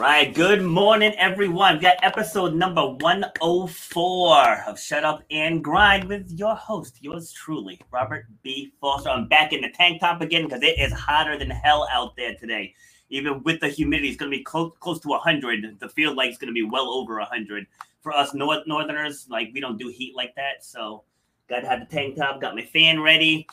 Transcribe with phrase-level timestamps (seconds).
[0.00, 1.74] Right, good morning, everyone.
[1.74, 7.78] We got episode number 104 of Shut Up and Grind with your host, yours truly,
[7.90, 8.72] Robert B.
[8.80, 9.10] Foster.
[9.10, 12.34] I'm back in the tank top again because it is hotter than hell out there
[12.34, 12.74] today.
[13.10, 15.78] Even with the humidity, it's going to be close, close to 100.
[15.78, 17.66] The field like it's going to be well over 100.
[18.00, 20.64] For us north, northerners, like we don't do heat like that.
[20.64, 21.04] So,
[21.50, 23.46] got to have the tank top, got my fan ready.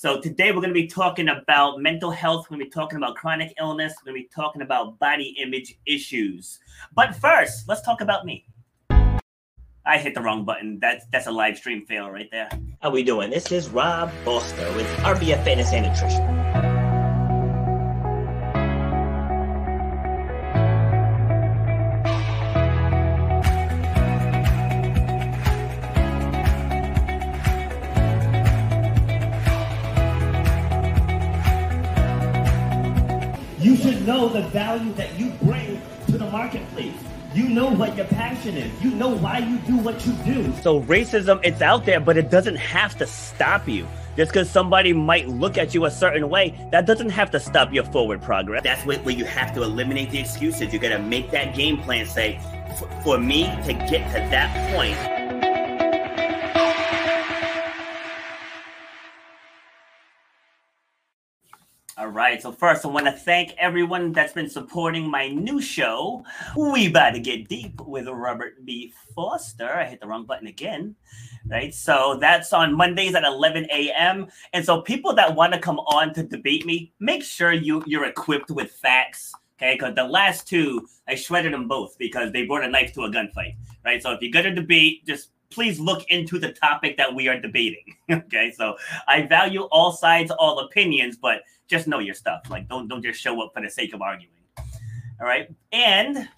[0.00, 2.46] So today we're going to be talking about mental health.
[2.46, 3.92] We're going to be talking about chronic illness.
[3.98, 6.58] We're going to be talking about body image issues.
[6.94, 8.46] But first, let's talk about me.
[8.88, 10.78] I hit the wrong button.
[10.80, 12.48] That's that's a live stream fail right there.
[12.80, 13.28] How we doing?
[13.28, 16.69] This is Rob Foster with RBF Fitness and Nutrition.
[34.10, 36.96] Know the value that you bring to the marketplace.
[37.32, 38.82] You know what your passion is.
[38.82, 40.52] You know why you do what you do.
[40.62, 43.86] So racism, it's out there, but it doesn't have to stop you.
[44.16, 47.72] Just because somebody might look at you a certain way, that doesn't have to stop
[47.72, 48.64] your forward progress.
[48.64, 50.72] That's where, where you have to eliminate the excuses.
[50.72, 52.04] You got to make that game plan.
[52.06, 52.40] Say,
[53.04, 55.19] for me to get to that point,
[62.00, 62.40] All right.
[62.40, 66.24] So first, I want to thank everyone that's been supporting my new show.
[66.56, 68.94] We about to get deep with Robert B.
[69.14, 69.70] Foster.
[69.70, 70.96] I hit the wrong button again.
[71.46, 71.74] Right.
[71.74, 74.28] So that's on Mondays at 11 a.m.
[74.54, 78.06] And so people that want to come on to debate me, make sure you you're
[78.06, 79.34] equipped with facts.
[79.58, 83.02] Okay, because the last two, I shredded them both because they brought a knife to
[83.02, 83.56] a gunfight.
[83.84, 84.02] Right.
[84.02, 87.96] So if you're gonna debate, just please look into the topic that we are debating.
[88.10, 88.52] okay.
[88.56, 88.76] So
[89.08, 92.42] I value all sides, all opinions, but just know your stuff.
[92.48, 94.32] Like don't don't just show up for the sake of arguing.
[95.20, 95.48] All right.
[95.72, 96.28] And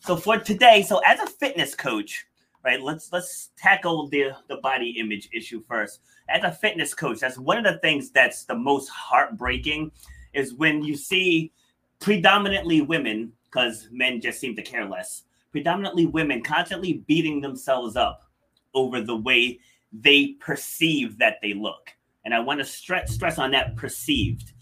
[0.00, 2.26] so for today, so as a fitness coach,
[2.64, 6.00] right, let's let's tackle the the body image issue first.
[6.28, 9.90] As a fitness coach, that's one of the things that's the most heartbreaking
[10.34, 11.52] is when you see
[12.00, 18.27] predominantly women, because men just seem to care less, predominantly women constantly beating themselves up
[18.74, 19.60] over the way
[19.92, 21.90] they perceive that they look.
[22.24, 24.52] And I want to stress stress on that perceived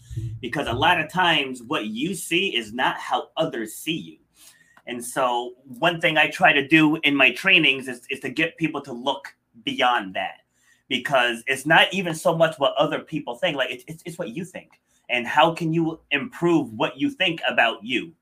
[0.41, 4.17] because a lot of times what you see is not how others see you.
[4.87, 8.57] And so, one thing I try to do in my trainings is, is to get
[8.57, 9.35] people to look
[9.65, 10.39] beyond that
[10.87, 14.29] because it's not even so much what other people think, like, it's, it's, it's what
[14.29, 14.79] you think.
[15.09, 18.13] And how can you improve what you think about you?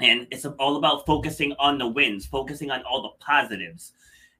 [0.00, 3.92] And it's all about focusing on the wins, focusing on all the positives.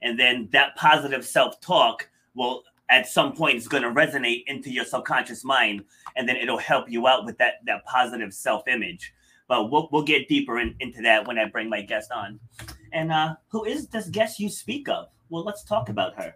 [0.02, 4.70] And then that positive self talk will at some point it's going to resonate into
[4.70, 5.82] your subconscious mind
[6.16, 9.12] and then it'll help you out with that that positive self-image.
[9.46, 12.40] But we'll, we'll get deeper in, into that when i bring my guest on.
[12.92, 15.08] And uh, who is this guest you speak of?
[15.28, 16.34] Well let's talk about her.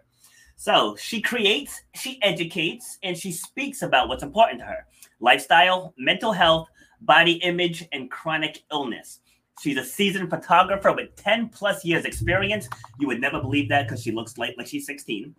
[0.55, 4.85] So she creates she educates and she speaks about what's important to her.
[5.19, 6.67] Lifestyle mental health
[7.01, 9.19] body image and chronic illness
[9.61, 12.69] She's a seasoned photographer with 10 plus years experience.
[12.99, 15.35] You would never believe that because she looks like, like she's 16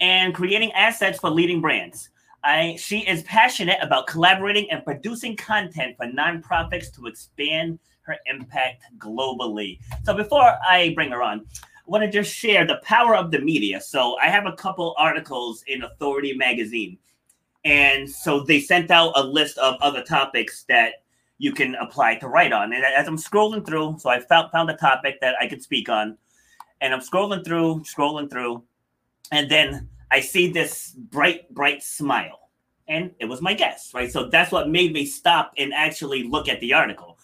[0.00, 2.10] and creating assets for leading brands.
[2.42, 8.82] I, she is passionate about collaborating and producing content for nonprofits to expand her impact
[8.98, 9.78] globally.
[10.02, 13.38] So before I bring her on, I want to just share the power of the
[13.38, 13.80] media.
[13.80, 16.98] So I have a couple articles in Authority magazine.
[17.64, 21.03] And so they sent out a list of other topics that
[21.38, 22.72] you can apply to write on.
[22.72, 25.88] And as I'm scrolling through, so I found found a topic that I could speak
[25.88, 26.16] on.
[26.80, 28.62] And I'm scrolling through, scrolling through,
[29.32, 32.50] and then I see this bright, bright smile.
[32.88, 34.12] And it was my guess, right?
[34.12, 37.18] So that's what made me stop and actually look at the article.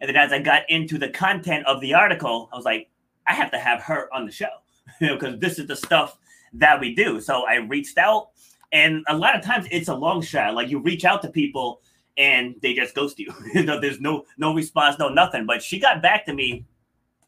[0.00, 2.90] And then as I got into the content of the article, I was like,
[3.26, 4.48] I have to have her on the show,
[5.00, 6.18] you know, because this is the stuff
[6.54, 7.20] that we do.
[7.20, 8.30] So I reached out
[8.74, 10.54] And a lot of times it's a long shot.
[10.54, 11.80] Like you reach out to people
[12.16, 13.32] and they just ghost you.
[13.54, 15.46] you know, there's no no response, no nothing.
[15.46, 16.64] But she got back to me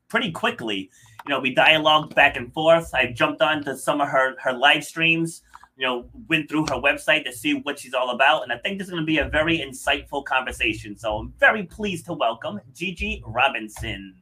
[0.08, 0.90] pretty quickly.
[1.26, 2.94] You know, we dialogued back and forth.
[2.94, 5.42] I jumped on to some of her her live streams.
[5.76, 8.78] You know, went through her website to see what she's all about, and I think
[8.78, 10.96] this is going to be a very insightful conversation.
[10.96, 14.14] So I'm very pleased to welcome Gigi Robinson.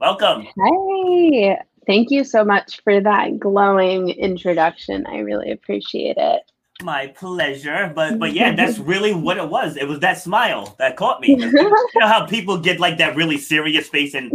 [0.00, 0.46] Welcome.
[0.64, 5.04] Hey, thank you so much for that glowing introduction.
[5.06, 6.42] I really appreciate it.
[6.82, 7.92] My pleasure.
[7.94, 9.76] But but yeah, that's really what it was.
[9.76, 11.28] It was that smile that caught me.
[11.38, 14.30] you know how people get like that really serious face and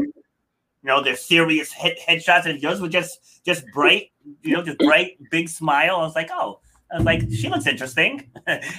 [0.85, 4.11] you know, their serious head headshots, and yours were just just bright,
[4.43, 5.95] you know, just bright, big smile.
[5.95, 6.59] I was like, oh,
[6.95, 8.31] I was like, she looks interesting.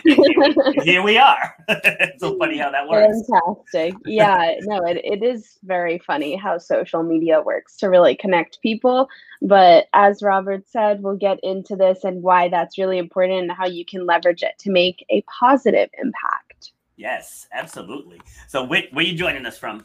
[0.02, 1.54] here, here, we are.
[1.68, 3.28] it's so funny how that works.
[3.28, 3.94] Fantastic.
[4.06, 9.10] Yeah, no, it, it is very funny how social media works to really connect people.
[9.42, 13.66] But as Robert said, we'll get into this and why that's really important and how
[13.66, 16.72] you can leverage it to make a positive impact.
[16.96, 18.22] Yes, absolutely.
[18.48, 19.84] So, where, where are you joining us from?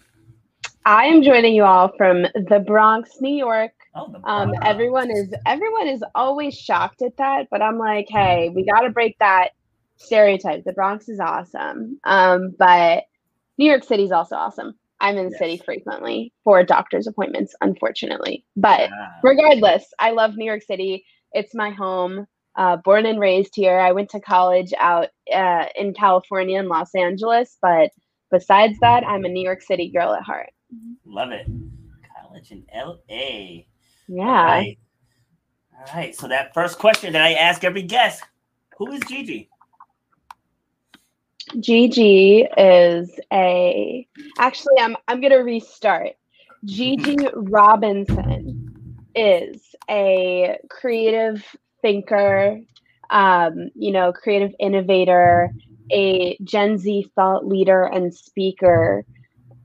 [0.86, 3.74] I am joining you all from the Bronx, New York.
[3.94, 8.66] Oh, um, everyone is everyone is always shocked at that, but I'm like, hey, we
[8.66, 9.50] got to break that
[9.98, 10.64] stereotype.
[10.64, 13.04] The Bronx is awesome, um, but
[13.58, 14.76] New York City is also awesome.
[15.02, 15.40] I'm in the yes.
[15.40, 18.46] city frequently for doctor's appointments, unfortunately.
[18.56, 19.08] But yeah.
[19.24, 21.04] regardless, I love New York City.
[21.34, 22.28] It's my home.
[22.56, 23.80] Uh, born and raised here.
[23.80, 27.92] I went to college out uh, in California in Los Angeles, but
[28.30, 30.50] besides that, I'm a New York City girl at heart.
[31.06, 31.48] Love it.
[32.22, 33.64] College in LA.
[34.12, 34.24] Yeah.
[34.24, 34.78] All right.
[35.74, 36.14] All right.
[36.14, 38.22] So that first question that I ask every guest,
[38.78, 39.50] who is Gigi?
[41.62, 44.06] Gigi is a
[44.38, 46.12] actually I'm I'm gonna restart.
[46.66, 48.74] Gigi Robinson
[49.16, 51.44] is a creative
[51.82, 52.60] thinker,
[53.12, 55.52] um, you know, creative innovator,
[55.90, 59.06] a Gen Z thought leader and speaker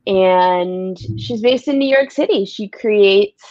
[0.06, 2.44] and she's based in New York City.
[2.44, 3.44] She creates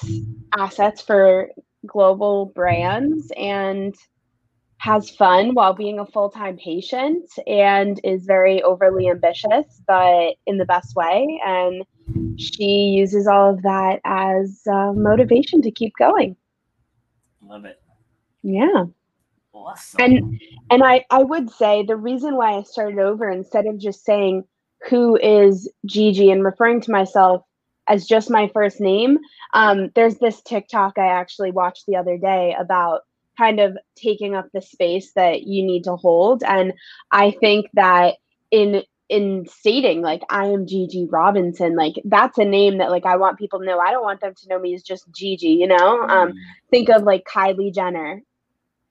[0.57, 1.49] assets for
[1.85, 3.95] global brands and
[4.77, 10.57] has fun while being a full time patient and is very overly ambitious, but in
[10.57, 11.39] the best way.
[11.45, 11.83] And
[12.37, 16.35] she uses all of that as uh, motivation to keep going.
[17.41, 17.81] Love it.
[18.43, 18.85] Yeah.
[19.53, 20.01] Awesome.
[20.01, 24.03] And and I I would say the reason why I started over instead of just
[24.03, 24.43] saying
[24.89, 27.43] who is Gigi and referring to myself
[27.87, 29.19] as just my first name.
[29.53, 33.01] Um, there's this TikTok I actually watched the other day about
[33.37, 36.43] kind of taking up the space that you need to hold.
[36.43, 36.73] And
[37.11, 38.15] I think that
[38.51, 43.17] in in stating like I am Gigi Robinson, like that's a name that like I
[43.17, 43.79] want people to know.
[43.79, 46.01] I don't want them to know me as just Gigi, you know?
[46.01, 46.33] Um, mm.
[46.71, 48.23] think of like Kylie Jenner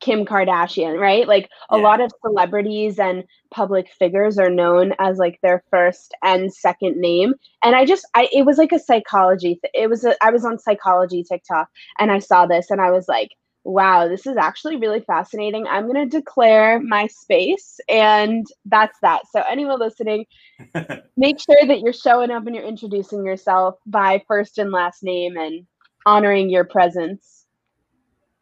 [0.00, 1.26] Kim Kardashian, right?
[1.26, 1.82] Like a yeah.
[1.82, 7.34] lot of celebrities and public figures are known as like their first and second name.
[7.62, 10.44] And I just I it was like a psychology th- it was a I was
[10.44, 11.68] on psychology TikTok
[11.98, 13.30] and I saw this and I was like,
[13.64, 15.66] wow, this is actually really fascinating.
[15.66, 19.22] I'm going to declare my space and that's that.
[19.32, 20.26] So anyone listening,
[21.16, 25.36] make sure that you're showing up and you're introducing yourself by first and last name
[25.38, 25.66] and
[26.04, 27.46] honoring your presence.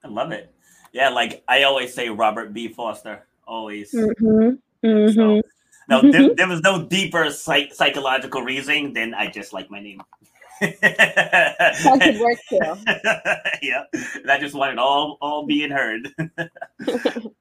[0.05, 0.52] I love it.
[0.93, 2.69] Yeah, like I always say, Robert B.
[2.69, 3.27] Foster.
[3.47, 3.93] Always.
[3.93, 4.87] Mm-hmm.
[4.87, 5.15] Mm-hmm.
[5.15, 5.43] So,
[5.89, 10.01] no, there, there, was no deeper psych- psychological reasoning than I just like my name.
[10.61, 13.63] that could work too.
[13.67, 13.83] yeah,
[14.15, 16.09] and I just wanted all all being heard.
[16.89, 17.33] all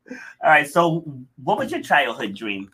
[0.44, 0.68] right.
[0.68, 1.06] So,
[1.44, 2.72] what was your childhood dream?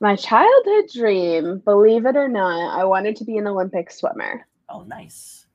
[0.00, 4.46] My childhood dream, believe it or not, I wanted to be an Olympic swimmer.
[4.68, 5.46] Oh, nice.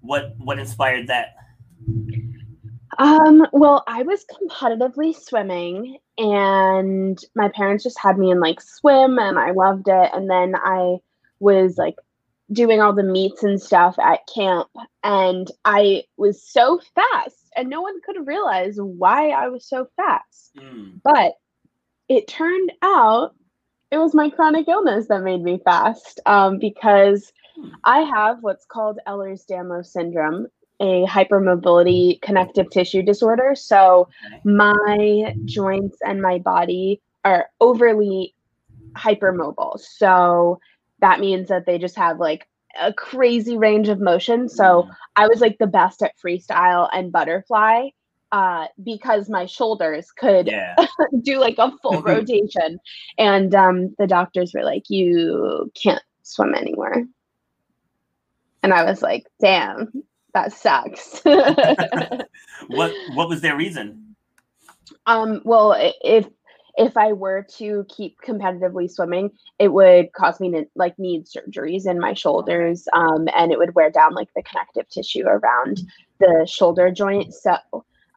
[0.00, 1.34] What what inspired that?
[2.98, 9.18] Um, well, I was competitively swimming and my parents just had me in like swim
[9.18, 10.10] and I loved it.
[10.12, 10.96] And then I
[11.38, 11.94] was like
[12.50, 14.68] doing all the meets and stuff at camp
[15.04, 20.52] and I was so fast and no one could realize why I was so fast.
[20.58, 21.00] Mm.
[21.04, 21.34] But
[22.08, 23.34] it turned out
[23.90, 27.68] it was my chronic illness that made me fast um, because hmm.
[27.84, 30.48] I have what's called Ehlers-Danlos syndrome,
[30.80, 33.54] a hypermobility connective tissue disorder.
[33.54, 34.08] So
[34.44, 38.34] my joints and my body are overly
[38.94, 39.80] hypermobile.
[39.80, 40.60] So
[41.00, 42.48] that means that they just have like
[42.80, 44.48] a crazy range of motion.
[44.48, 44.88] So.
[45.18, 47.88] I was like the best at freestyle and butterfly
[48.30, 50.76] uh, because my shoulders could yeah.
[51.22, 52.78] do like a full rotation.
[53.18, 57.02] And um, the doctors were like, you can't swim anymore.
[58.62, 59.90] And I was like, damn,
[60.38, 61.20] that sucks.
[62.68, 64.16] what what was their reason?
[65.06, 66.26] Um, well, if
[66.76, 71.86] if I were to keep competitively swimming, it would cause me to like need surgeries
[71.86, 75.80] in my shoulders, um, and it would wear down like the connective tissue around
[76.20, 77.34] the shoulder joint.
[77.34, 77.56] So,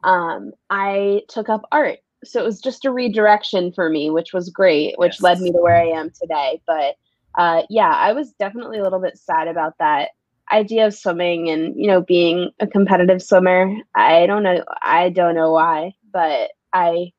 [0.04, 1.98] um, I took up art.
[2.24, 5.58] So it was just a redirection for me, which was great, which led me to
[5.58, 6.62] where I am today.
[6.68, 6.94] But
[7.36, 10.10] uh, yeah, I was definitely a little bit sad about that
[10.50, 13.74] idea of swimming and you know being a competitive swimmer.
[13.94, 14.64] I don't know.
[14.82, 17.12] I don't know why, but I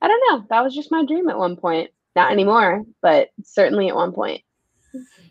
[0.00, 0.46] I don't know.
[0.50, 1.90] That was just my dream at one point.
[2.16, 4.42] Not anymore, but certainly at one point.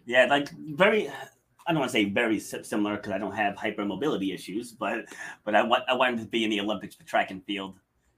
[0.05, 1.09] Yeah, like very.
[1.09, 5.05] I don't want to say very similar because I don't have hypermobility issues, but
[5.43, 7.75] but I I wanted to be in the Olympics for track and field,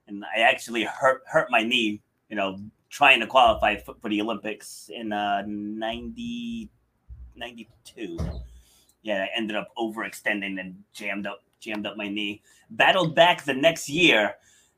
[0.08, 2.01] and I actually hurt hurt my knee.
[2.30, 6.70] You know, trying to qualify for, for the Olympics in uh 90,
[7.36, 8.20] 92.
[9.01, 12.41] Yeah, I ended up overextending and jammed up jammed up my knee.
[12.72, 14.36] Battled back the next year,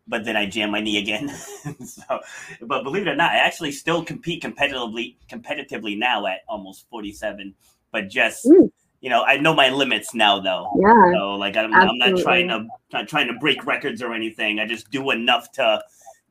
[0.08, 1.30] but then I jammed my knee again.
[1.86, 2.20] so,
[2.62, 7.54] but believe it or not, I actually still compete competitively competitively now at almost 47,
[7.92, 8.72] but just Mm.
[9.01, 10.72] you know, I know my limits now though.
[10.80, 11.13] Yeah.
[11.13, 14.60] So like I'm, I'm not trying to not trying to break records or anything.
[14.60, 15.84] I just do enough to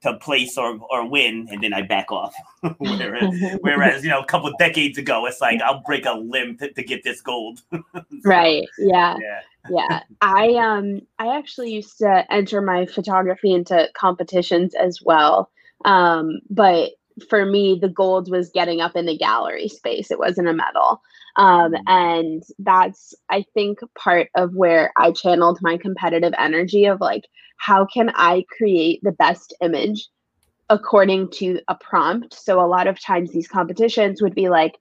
[0.03, 2.35] to place or or win, and then I back off.
[2.79, 6.73] whereas, whereas you know, a couple decades ago, it's like I'll break a limb to,
[6.73, 7.61] to get this gold.
[8.25, 8.67] right.
[8.79, 9.17] Yeah.
[9.21, 9.41] Yeah.
[9.69, 15.51] yeah i um i actually used to enter my photography into competitions as well
[15.85, 16.93] um but
[17.29, 21.03] for me the gold was getting up in the gallery space it wasn't a medal
[21.37, 21.83] um Mm.
[21.87, 27.25] and that's i think part of where i channeled my competitive energy of like
[27.59, 30.09] how can i create the best image
[30.69, 34.77] according to a prompt so a lot of times these competitions would be like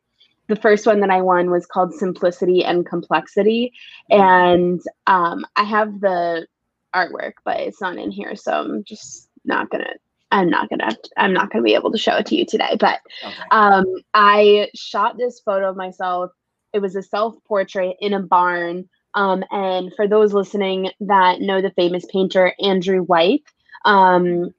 [0.48, 3.72] the first one that i won was called simplicity and complexity
[4.10, 6.48] and um, I have the
[6.96, 9.94] artwork, but it's not in here, so I'm just not gonna.
[10.32, 10.96] I'm not gonna.
[11.18, 12.76] I'm not gonna be able to show it to you today.
[12.80, 13.44] But Okay.
[13.52, 16.32] um, I shot this photo of myself.
[16.74, 18.88] It was a self portrait in a barn.
[19.16, 23.42] Um, and for those listening that know the famous painter Andrew Wyeth,
[23.86, 24.54] um,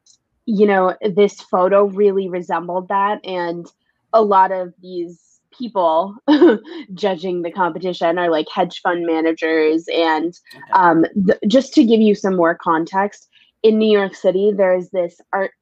[0.46, 3.66] you know this photo really resembled that, and
[4.12, 6.16] a lot of these people
[6.94, 10.38] judging the competition are like hedge fund managers and
[10.72, 13.28] um, th- just to give you some more context
[13.62, 15.52] in new york city there's this art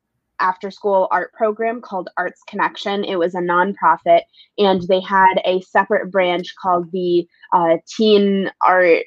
[0.41, 3.05] after school art program called arts connection.
[3.05, 4.23] It was a nonprofit
[4.59, 9.05] and they had a separate branch called the uh, teen art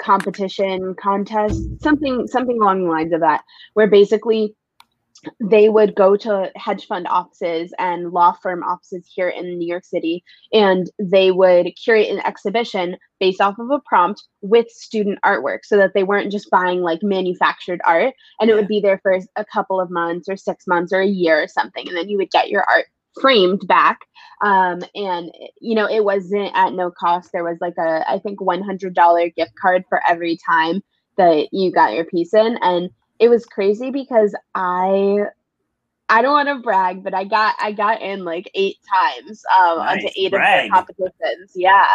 [0.00, 4.52] competition contest something something along the lines of that where basically
[5.40, 9.84] they would go to hedge fund offices and law firm offices here in New York
[9.84, 15.60] City, and they would curate an exhibition based off of a prompt with student artwork
[15.62, 19.16] so that they weren't just buying like manufactured art and it would be there for
[19.36, 21.86] a couple of months or six months or a year or something.
[21.86, 22.86] And then you would get your art
[23.20, 24.00] framed back.
[24.42, 27.30] Um, and, you know, it wasn't at no cost.
[27.32, 30.82] There was like a, I think, $100 gift card for every time
[31.16, 32.58] that you got your piece in.
[32.60, 35.24] And it was crazy because I
[36.08, 39.78] I don't want to brag, but I got I got in like eight times um
[39.78, 40.66] onto eight brag.
[40.66, 41.52] of the competitions.
[41.54, 41.86] Yeah.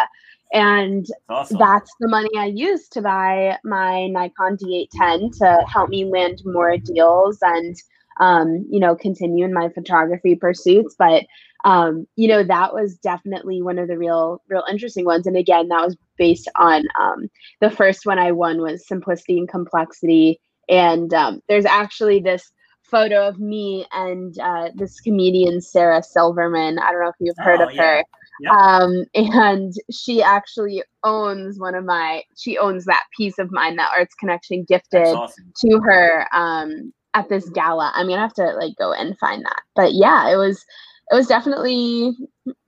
[0.54, 1.58] And That's awesome.
[1.60, 6.78] that's the money I used to buy my Nikon D810 to help me land more
[6.78, 7.76] deals and
[8.20, 10.96] um, you know, continue in my photography pursuits.
[10.98, 11.26] But
[11.66, 15.28] um, you know, that was definitely one of the real, real interesting ones.
[15.28, 17.30] And again, that was based on um
[17.62, 20.40] the first one I won was simplicity and complexity.
[20.70, 22.52] And um, there's actually this
[22.84, 26.80] photo of me and uh, this comedian Sarah Silverman.
[26.80, 27.82] I don't know if you've heard Oh, of yeah.
[27.82, 28.04] her.
[28.40, 28.54] Yep.
[28.54, 32.24] Um, and she actually owns one of my.
[32.38, 35.52] She owns that piece of mine that Arts Connection gifted awesome.
[35.66, 37.92] to her um, at this gala.
[37.96, 39.62] I'm gonna have to like go and find that.
[39.76, 40.64] But yeah, it was.
[41.10, 42.12] It was definitely,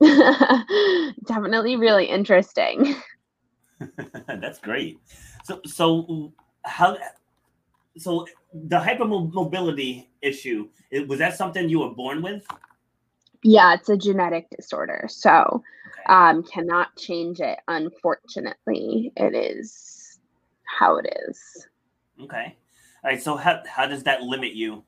[1.26, 2.96] definitely really interesting.
[4.26, 4.98] That's great.
[5.44, 6.32] So so
[6.64, 6.96] how
[7.98, 12.46] so the hypermobility issue it, was that something you were born with?
[13.42, 16.14] Yeah, it's a genetic disorder, so Okay.
[16.14, 17.58] um, cannot change it.
[17.68, 20.18] Unfortunately, it is
[20.64, 21.66] how it is.
[22.22, 22.56] Okay.
[23.02, 23.22] All right.
[23.22, 24.84] So how how does that limit you?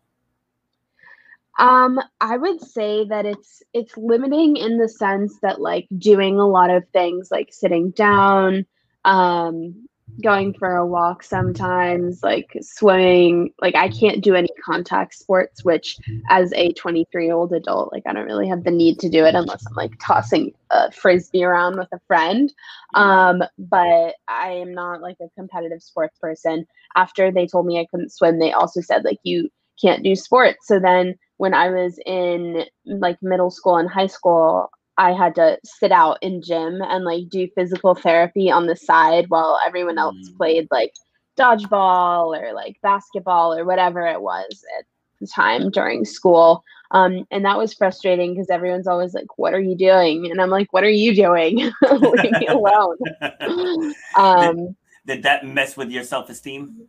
[1.59, 6.47] Um, I would say that it's it's limiting in the sense that like doing a
[6.47, 8.65] lot of things like sitting down,
[9.05, 9.82] um,
[10.21, 13.53] going for a walk sometimes, like swimming.
[13.61, 15.97] Like I can't do any contact sports, which
[16.29, 19.25] as a 23 year old adult, like I don't really have the need to do
[19.25, 22.53] it unless I'm like tossing a frisbee around with a friend.
[22.95, 26.67] Um, but I am not like a competitive sports person.
[26.95, 29.49] After they told me I couldn't swim, they also said like you
[29.81, 30.67] can't do sports.
[30.67, 35.59] So then when I was in like middle school and high school, I had to
[35.65, 40.17] sit out in gym and like do physical therapy on the side while everyone else
[40.17, 40.37] Mm.
[40.37, 40.93] played like
[41.39, 44.85] dodgeball or like basketball or whatever it was at
[45.21, 46.63] the time during school.
[46.91, 50.31] Um, and that was frustrating because everyone's always like, What are you doing?
[50.31, 51.57] And I'm like, What are you doing?
[51.91, 52.97] Leave me alone.
[54.15, 56.87] Um, Did that mess with your self esteem?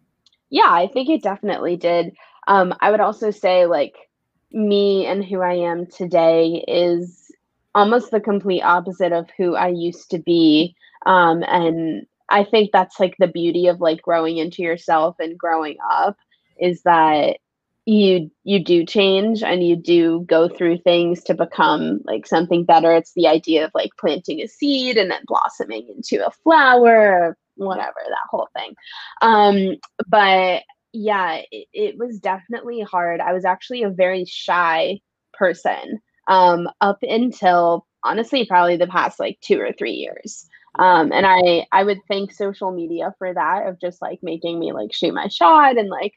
[0.50, 2.14] yeah, I think it definitely did.
[2.48, 3.96] Um, I would also say like
[4.52, 7.23] me and who I am today is
[7.76, 10.76] almost the complete opposite of who I used to be.
[11.06, 15.78] Um, and I think that's like the beauty of like growing into yourself and growing
[15.90, 16.18] up
[16.60, 17.38] is that
[17.86, 22.94] you you do change and you do go through things to become like something better.
[22.94, 28.00] It's the idea of like planting a seed and then blossoming into a flower, whatever,
[28.08, 28.74] that whole thing.
[29.22, 29.76] Um,
[30.08, 30.64] but
[30.94, 33.20] yeah, it, it was definitely hard.
[33.20, 35.02] I was actually a very shy
[35.34, 40.48] person um, up until honestly probably the past like two or three years.
[40.80, 44.74] Um, and I I would thank social media for that of just like making me
[44.74, 46.14] like shoot my shot and like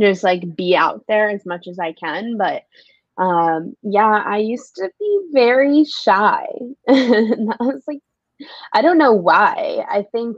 [0.00, 2.38] just like be out there as much as I can.
[2.38, 2.64] But
[3.18, 6.46] um, yeah, I used to be very shy.
[6.86, 8.00] and that was like
[8.72, 9.84] I don't know why.
[9.88, 10.36] I think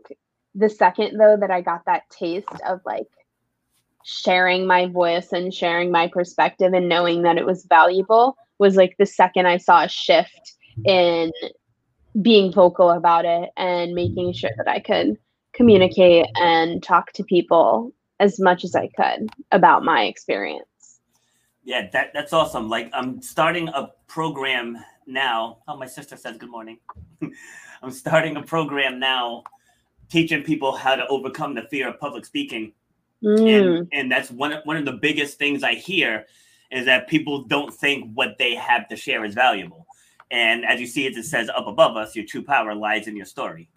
[0.55, 3.07] the second though that I got that taste of like
[4.05, 8.97] sharing my voice and sharing my perspective and knowing that it was valuable was like
[8.99, 11.33] the second I saw a shift in
[12.21, 15.19] being vocal about it and making sure that I could
[15.53, 21.01] communicate and talk to people as much as I could about my experience.
[21.65, 22.69] Yeah, that that's awesome.
[22.69, 25.59] Like I'm starting a program now.
[25.67, 26.79] Oh, my sister says good morning.
[27.83, 29.45] I'm starting a program now
[30.09, 32.73] teaching people how to overcome the fear of public speaking.
[33.23, 36.27] Mm, And and that's one one of the biggest things I hear
[36.75, 39.87] is that people don't think what they have to share is valuable.
[40.31, 43.17] And as you see it, it says up above us, your true power lies in
[43.17, 43.69] your story.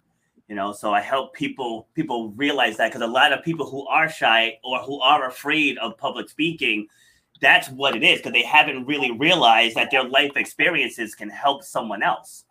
[0.48, 3.86] You know, so I help people people realize that because a lot of people who
[3.86, 6.86] are shy or who are afraid of public speaking,
[7.40, 11.62] that's what it is because they haven't really realized that their life experiences can help
[11.62, 12.44] someone else.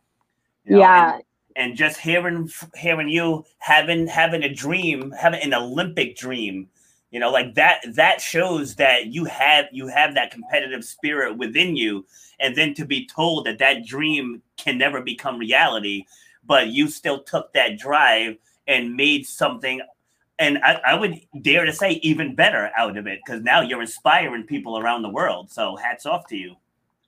[0.63, 1.23] You know, yeah, and-
[1.55, 6.69] and just hearing hearing you having having a dream, having an Olympic dream,
[7.17, 11.75] you know, like that that shows that you have you have that competitive spirit within
[11.75, 12.05] you,
[12.39, 16.05] and then to be told that that dream can never become reality,
[16.45, 19.81] but you still took that drive and made something.
[20.37, 23.81] And I, I would dare to say even better out of it because now you're
[23.81, 25.49] inspiring people around the world.
[25.49, 26.55] So hats off to you.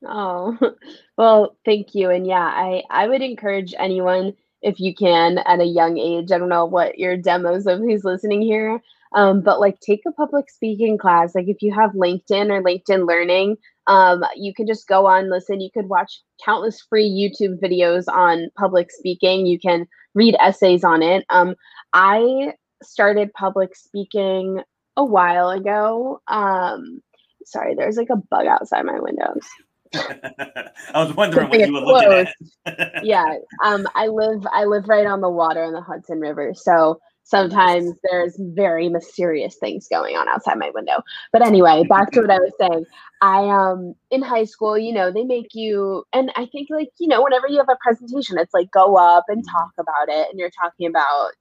[0.03, 0.57] Oh,
[1.17, 2.09] well, thank you.
[2.09, 6.31] And yeah, I I would encourage anyone if you can at a young age.
[6.31, 8.81] I don't know what your demos of who's listening here,
[9.13, 11.33] um, but like take a public speaking class.
[11.35, 15.61] Like if you have LinkedIn or LinkedIn Learning, um, you can just go on, listen.
[15.61, 19.45] You could watch countless free YouTube videos on public speaking.
[19.45, 21.25] You can read essays on it.
[21.29, 21.55] Um,
[21.93, 24.61] I started public speaking
[24.95, 26.21] a while ago.
[26.27, 27.01] Um,
[27.45, 29.47] sorry, there's like a bug outside my windows.
[29.95, 32.27] I was wondering what you were looking
[32.67, 33.03] at.
[33.03, 33.25] yeah
[33.63, 37.93] um i live i live right on the water in the hudson river so sometimes
[38.03, 41.01] there's very mysterious things going on outside my window.
[41.31, 42.85] But anyway back to what i was saying.
[43.21, 47.07] I um in high school you know they make you and i think like you
[47.07, 50.39] know whenever you have a presentation it's like go up and talk about it and
[50.39, 51.31] you're talking about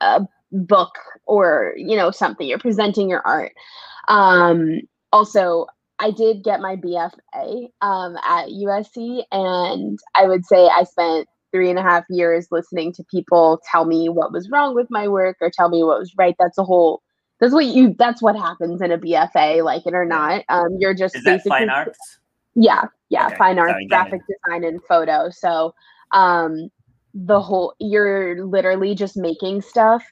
[0.00, 0.94] a book
[1.26, 3.52] or you know something you're presenting your art.
[4.08, 4.80] Um
[5.12, 5.66] also
[6.00, 11.70] I did get my BFA um, at USC, and I would say I spent three
[11.70, 15.36] and a half years listening to people tell me what was wrong with my work
[15.40, 16.34] or tell me what was right.
[16.36, 17.00] That's a whole.
[17.38, 17.94] That's what you.
[17.96, 20.44] That's what happens in a BFA, like it or not.
[20.48, 22.18] Um, you're just Is that basically fine arts?
[22.56, 25.30] yeah, yeah, Okay, fine arts, sorry, graphic design, and photo.
[25.30, 25.74] So,
[26.10, 26.70] um,
[27.14, 30.02] the whole you're literally just making stuff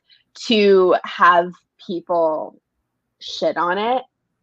[0.46, 1.50] to have
[1.85, 2.57] people
[3.18, 4.02] shit on it.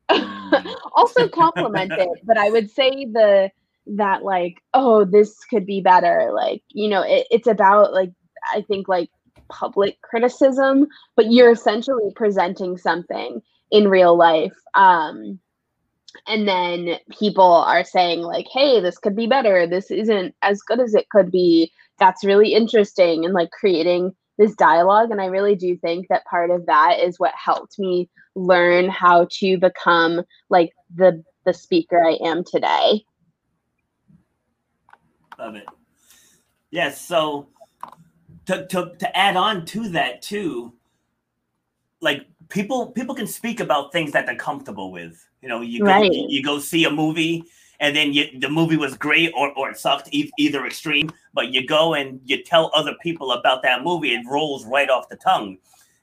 [0.95, 3.51] also compliment it, but I would say the
[3.97, 6.31] that like, oh, this could be better.
[6.33, 8.11] Like, you know, it, it's about like
[8.53, 9.09] I think like
[9.49, 14.55] public criticism, but you're essentially presenting something in real life.
[14.75, 15.39] Um,
[16.27, 20.79] and then people are saying like hey this could be better this isn't as good
[20.79, 25.55] as it could be that's really interesting and like creating this dialogue and i really
[25.55, 30.71] do think that part of that is what helped me learn how to become like
[30.95, 33.03] the the speaker i am today
[35.39, 35.65] Love it.
[36.71, 37.01] Yes.
[37.01, 37.47] so
[38.45, 40.73] to, to to add on to that too,
[42.01, 45.25] like people people can speak about things that they're comfortable with.
[45.41, 46.11] You know, you go Right.
[46.11, 47.43] you, go see a movie
[47.79, 51.49] and then you, the movie was great or, or it sucked e- either extreme but
[51.53, 55.15] you go and you tell other people about that movie it rolls right off the
[55.15, 55.57] tongue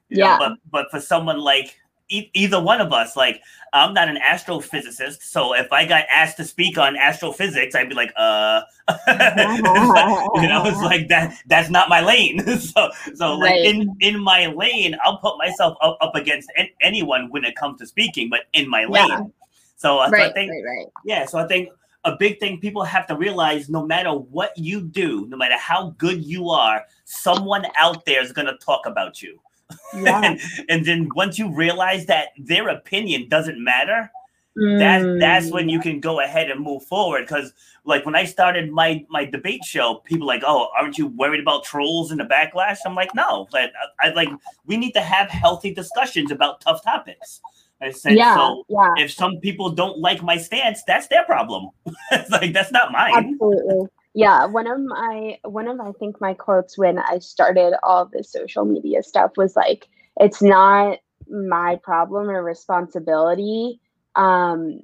[0.09, 0.38] you know, Yeah.
[0.38, 3.40] but but for someone like e- either one of us like
[3.73, 7.95] i'm not an astrophysicist so if i got asked to speak on astrophysics i'd be
[7.95, 8.61] like uh
[9.09, 13.64] you know it's like that that's not my lane so so like Right.
[13.64, 17.79] in in my lane i'll put myself up, up against an- anyone when it comes
[17.81, 19.23] to speaking but in my lane Yeah.
[19.77, 20.87] so, uh, so i think right, right.
[21.05, 21.71] yeah, so I think
[22.05, 25.90] a big thing people have to realize no matter what you do, no matter how
[25.99, 29.40] good you are, someone out there is going to talk about you.
[29.94, 30.20] Yeah.
[30.22, 34.11] and, and then once you realize that their opinion doesn't matter,
[34.57, 35.70] that that's when Mm.
[35.72, 37.52] you can go ahead and move forward because
[37.85, 41.64] like when I started my my debate show, people like, "Oh, aren't you worried about
[41.64, 43.70] trolls and the backlash?" I'm like, "No, but
[44.02, 44.31] I, I like
[44.64, 47.40] we need to have healthy discussions about tough topics."
[47.83, 51.68] I said, yeah, so yeah, if some people don't like my stance, that's their problem.
[52.11, 53.35] it's like that's not mine.
[53.35, 53.88] absolutely.
[54.16, 58.33] Yeah, one of my one of I think my quotes when I started all this
[58.33, 63.79] social media stuff was like, "It's not my problem or responsibility
[64.14, 64.81] um,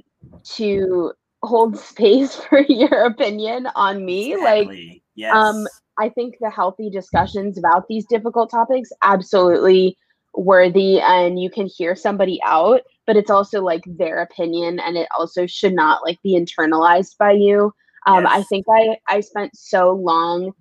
[0.57, 4.69] to hold space for your opinion on me." Like,
[5.15, 5.35] yes.
[5.35, 5.67] um,
[5.99, 9.97] I think the healthy discussions about these difficult topics absolutely
[10.35, 15.07] worthy and you can hear somebody out but it's also like their opinion and it
[15.19, 17.71] also should not like be internalized by you
[18.07, 20.53] um, i think i i spent so long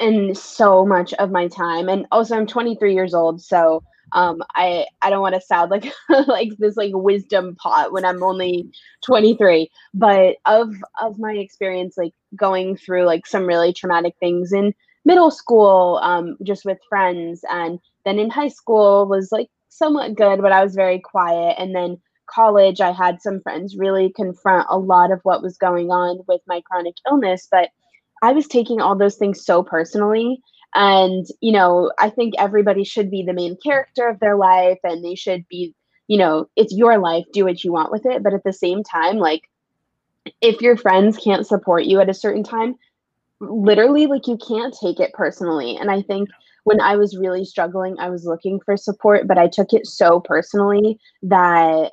[0.00, 4.86] and so much of my time and also i'm 23 years old so um, I
[5.00, 5.92] I don't want to sound like
[6.26, 8.70] like this like wisdom pot when I'm only
[9.06, 14.74] 23, but of of my experience like going through like some really traumatic things in
[15.04, 20.42] middle school, um, just with friends, and then in high school was like somewhat good,
[20.42, 21.98] but I was very quiet, and then
[22.32, 26.40] college I had some friends really confront a lot of what was going on with
[26.46, 27.68] my chronic illness, but
[28.22, 30.40] I was taking all those things so personally.
[30.74, 35.04] And you know i think everybody should be the main character of their life and
[35.04, 35.74] they should be
[36.08, 38.22] you know it's your life do what you want with it.
[38.22, 39.42] But at the same time like
[40.40, 42.76] if your friends can't support you at a certain time
[43.40, 45.76] literally like you can't take it personally.
[45.76, 46.30] And i think
[46.64, 50.20] when i was really struggling i was looking for support but i took it so
[50.20, 51.92] personally that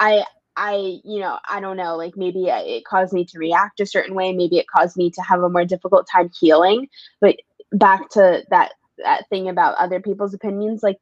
[0.00, 0.24] i
[0.56, 4.14] I, you know, I don't know, like maybe it caused me to react a certain
[4.14, 4.34] way.
[4.34, 6.88] Maybe it caused me to have a more difficult time healing.
[7.22, 7.36] But
[7.72, 10.98] back to that that thing about other people's opinions, like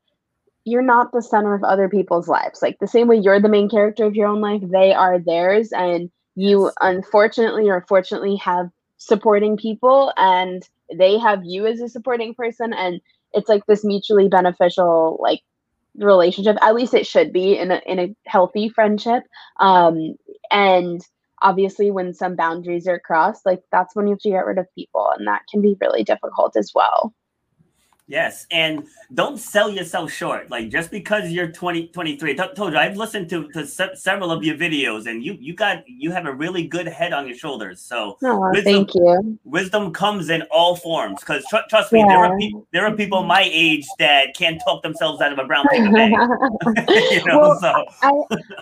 [0.64, 2.60] you're not the center of other people's lives.
[2.62, 5.72] Like the same way you're the main character of your own life, they are theirs,
[5.72, 6.74] and you Yes.
[6.80, 13.00] unfortunately or fortunately have supporting people, and they have you as a supporting person, and
[13.32, 15.42] it's like this mutually beneficial like
[15.98, 19.22] relationship at least it should be in a in a healthy friendship.
[19.60, 20.14] Um
[20.50, 21.00] and
[21.42, 24.66] obviously when some boundaries are crossed like that's when you have to get rid of
[24.74, 27.14] people and that can be really difficult as well
[28.10, 30.50] Yes, and don't sell yourself short.
[30.50, 34.30] Like just because you're 20, 23, I told you I've listened to, to se- several
[34.30, 37.36] of your videos, and you you got you have a really good head on your
[37.36, 37.82] shoulders.
[37.82, 41.20] So oh Wisdom- thank you wisdom comes in all forms.
[41.20, 42.38] Because tr- trust me, there are Yeah.
[42.46, 45.92] people there are people my age that can't talk themselves out of a brown paper
[45.92, 46.12] bag.
[47.10, 48.12] you know, Well, so I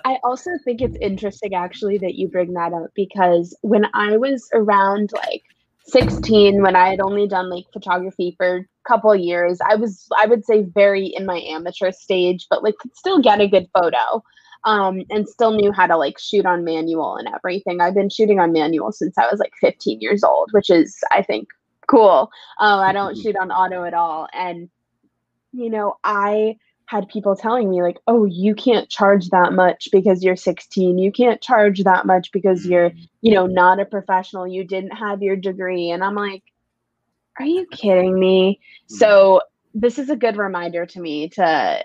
[0.04, 4.48] I also think it's interesting actually that you bring that up because when I was
[4.54, 5.44] around like
[5.88, 10.26] 16 when I had only done like photography for couple of years I was I
[10.26, 14.22] would say very in my amateur stage but like could still get a good photo
[14.64, 17.80] um and still knew how to like shoot on manual and everything.
[17.80, 21.22] I've been shooting on manual since I was like 15 years old which is I
[21.22, 21.48] think
[21.88, 22.30] cool.
[22.60, 24.28] Um I don't shoot on auto at all.
[24.32, 24.68] And
[25.52, 30.22] you know I had people telling me like oh you can't charge that much because
[30.22, 34.46] you're 16 you can't charge that much because you're you know not a professional.
[34.46, 35.90] You didn't have your degree.
[35.90, 36.44] And i'm like
[37.38, 39.40] are you kidding me so
[39.74, 41.84] this is a good reminder to me to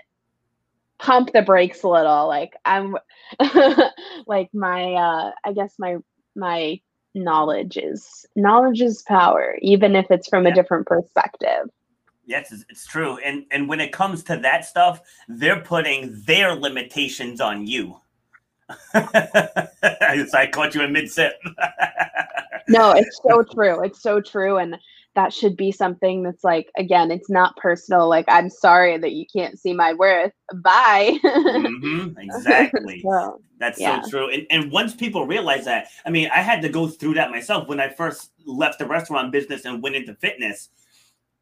[0.98, 2.96] pump the brakes a little like i'm
[4.26, 5.96] like my uh i guess my
[6.36, 6.80] my
[7.14, 10.52] knowledge is knowledge is power even if it's from Yeah.
[10.52, 11.68] a different perspective
[12.24, 13.18] Yes, it's, it's true.
[13.18, 18.00] And and when it comes to that stuff, they're putting their limitations on you.
[18.92, 21.34] so I caught you in mid sip.
[22.68, 24.76] no it's so true it's so true and
[25.14, 29.26] that should be something that's like again it's not personal like i'm sorry that you
[29.34, 33.00] can't see my worth bye hmm exactly.
[33.02, 34.02] So, That's Yeah.
[34.02, 34.30] so true.
[34.30, 37.68] And, and once people realize that, I mean, I had to go through that myself
[37.68, 40.68] when I first left the restaurant business and went into fitness.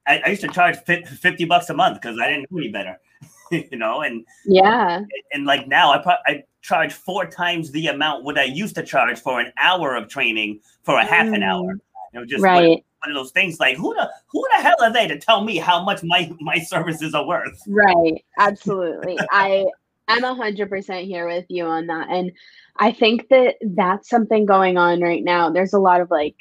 [0.07, 2.99] I, I used to charge 50 bucks a month because I didn't know any better.
[3.51, 5.03] you know, and yeah,
[5.33, 8.83] and like now I pro- I charge four times the amount what I used to
[8.83, 11.75] charge for an hour of training for a half an hour.
[11.75, 11.81] Mm.
[12.13, 12.69] You know, just right.
[12.69, 15.45] one, one of those things like who the who the hell are they to tell
[15.45, 17.61] me how much my my services are worth?
[17.67, 18.25] Right.
[18.39, 19.19] Absolutely.
[19.31, 19.67] I
[20.09, 22.33] I'm a hundred percent here with you on that, and
[22.77, 25.51] I think that that's something going on right now.
[25.51, 26.37] There's a lot of like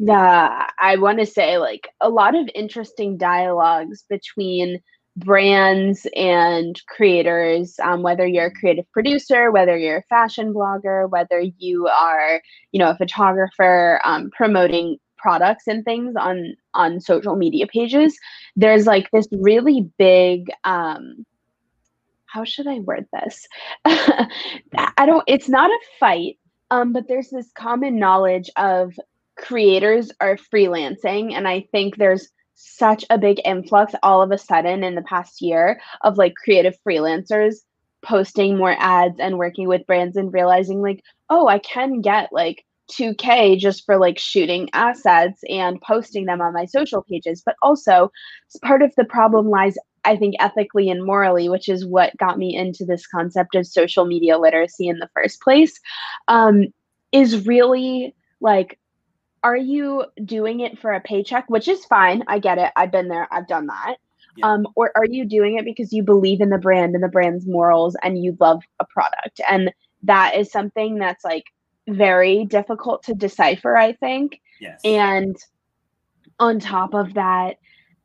[0.00, 4.80] the I want to say like a lot of interesting dialogues between
[5.16, 11.40] brands and creators um, whether you're a creative producer whether you're a fashion blogger whether
[11.56, 17.66] you are you know a photographer um, promoting products and things on on social media
[17.66, 18.16] pages
[18.54, 21.26] there's like this really big um
[22.26, 23.48] how should i word this?
[23.84, 26.38] I don't it's not a fight
[26.70, 28.92] um but there's this common knowledge of
[29.36, 34.84] creators are freelancing and i think there's such a big influx all of a sudden
[34.84, 37.56] in the past year of like creative freelancers
[38.04, 42.64] posting more ads and working with brands and realizing like oh i can get like
[42.90, 47.42] 2k just for like shooting assets and posting them on my social pages.
[47.44, 48.10] But also
[48.62, 52.56] part of the problem lies i think ethically and morally which is what got me
[52.56, 55.80] into this concept of social media literacy in the first place
[56.28, 56.66] um,
[57.12, 58.78] is really like
[59.46, 61.48] are you doing it for a paycheck?
[61.48, 62.24] Which is fine.
[62.26, 62.72] I get it.
[62.74, 63.28] I've been there.
[63.30, 63.96] I've done that.
[64.36, 64.52] Yeah.
[64.52, 67.46] um, or are you doing it because you believe in the brand and the brand's
[67.46, 69.40] morals and you love a product?
[69.48, 69.72] And
[70.02, 71.44] that is something that's like
[71.88, 74.40] very difficult to decipher i think.
[74.60, 74.80] Yes.
[74.84, 75.36] and
[76.38, 77.56] on top of that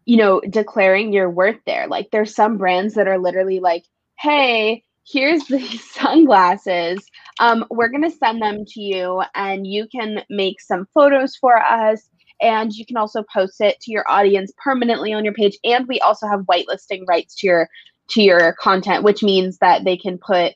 [0.05, 1.87] you know declaring your worth there.
[1.87, 3.85] Like there's some brands that are literally like
[4.19, 7.05] hey here's these sunglasses.
[7.39, 11.57] Um, we're going to send them to you and you can make some photos for
[11.57, 12.07] us
[12.39, 15.57] and you can also post it to your audience permanently on your page.
[15.63, 17.69] And we also have whitelisting rights to your
[18.09, 20.53] to your content which means that they can put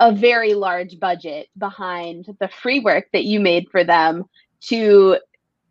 [0.00, 4.24] a very large budget behind the free work that you made for them
[4.60, 5.18] to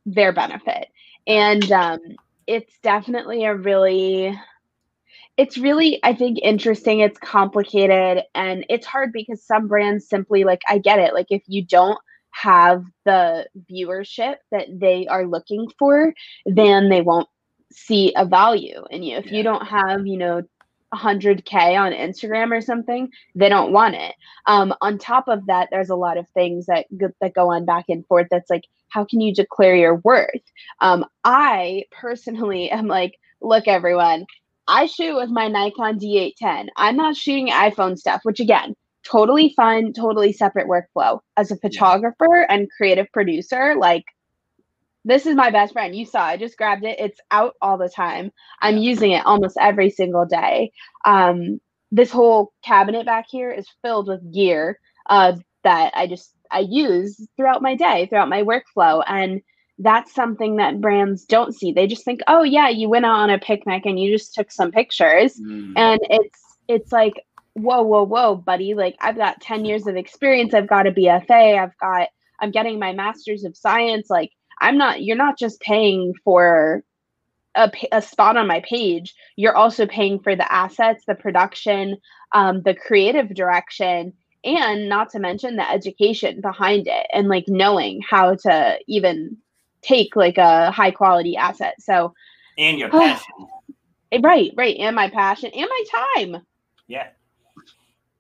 [0.05, 0.87] their benefit
[1.27, 1.99] and um,
[2.47, 4.37] it's definitely a really
[5.37, 10.61] it's really i think interesting it's complicated and it's hard because some brands simply like
[10.67, 11.99] i get it like if you don't
[12.31, 16.13] have the viewership that they are looking for
[16.45, 17.27] then they won't
[17.71, 19.37] see a value in you if Yeah.
[19.37, 20.41] you don't have you know
[20.93, 25.89] 100k on instagram or something they don't want it um, on top of that there's
[25.89, 29.03] a lot of things that go, that go on back and forth that's like how
[29.03, 30.51] can you declare your worth
[30.81, 34.25] um, i personally am like look everyone
[34.67, 36.67] I shoot with my Nikon D810.
[36.77, 41.19] I'm not shooting iPhone stuff, which again, totally fun, totally separate workflow.
[41.37, 44.05] As a photographer and creative producer, like
[45.05, 45.95] this is my best friend.
[45.95, 46.99] You saw, I just grabbed it.
[46.99, 48.31] It's out all the time.
[48.61, 50.71] I'm using it almost every single day.
[51.05, 51.59] Um,
[51.91, 57.27] this whole cabinet back here is filled with gear uh, that I just I use
[57.35, 59.41] throughout my day, throughout my workflow, and
[59.79, 61.71] that's something that brands don't see.
[61.71, 64.51] They just think, oh yeah, you went out on a picnic and you just took
[64.51, 65.73] some pictures, Mm.
[65.75, 67.13] and it's it's like
[67.55, 71.61] whoa whoa whoa buddy like i've got 10 years of experience i've got a bfa
[71.61, 72.07] i've got
[72.39, 74.31] i'm getting my master's of science like
[74.63, 76.83] i'm not you're not just paying for
[77.55, 81.97] a, a spot on my page you're also paying for the assets the production
[82.33, 84.11] um, the creative direction
[84.43, 89.37] and not to mention the education behind it and like knowing how to even
[89.81, 92.13] take like a high quality asset so
[92.57, 93.35] and your passion.
[94.11, 96.41] eh, right right and my passion and my time
[96.87, 97.07] Yeah.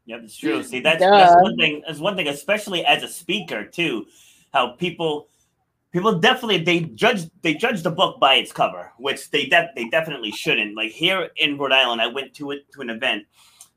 [0.05, 0.63] Yeah, that's true.
[0.63, 1.81] See, that's that's one thing.
[1.85, 4.05] That's one thing, especially as a speaker too.
[4.51, 5.27] How people
[5.93, 9.89] people definitely they judge they judge the book by its cover, which they de- they
[9.89, 10.75] definitely shouldn't.
[10.75, 13.25] Like here in Rhode Island, I went to it to an event.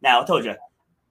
[0.02, 0.54] Now I told you,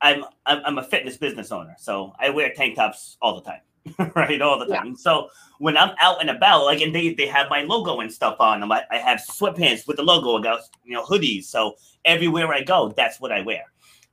[0.01, 4.11] I'm I'm, I'm a fitness business owner, so I wear tank tops all the time,
[4.15, 4.79] right, all the Yeah.
[4.81, 4.95] time.
[4.95, 8.37] So when I'm out and about, like, and they they have my logo and stuff
[8.39, 8.71] on them.
[8.71, 10.37] I, I have sweatpants with the logo.
[10.37, 11.45] I you know hoodies.
[11.45, 13.63] So everywhere I go, that's what I wear.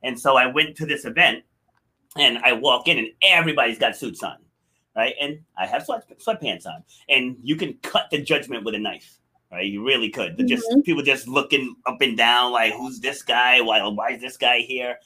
[0.03, 1.43] And so I went to this event
[2.17, 4.37] and I walk in and everybody's got suits on,
[4.95, 5.15] right?
[5.19, 6.83] And I have sweat, sweatpants on.
[7.09, 9.17] And you can cut the judgment with a knife,
[9.51, 9.65] right?
[9.65, 10.37] You really could.
[10.37, 13.61] But just people just looking up and down, like, who's this guy?
[13.61, 14.97] Why, why is this guy here?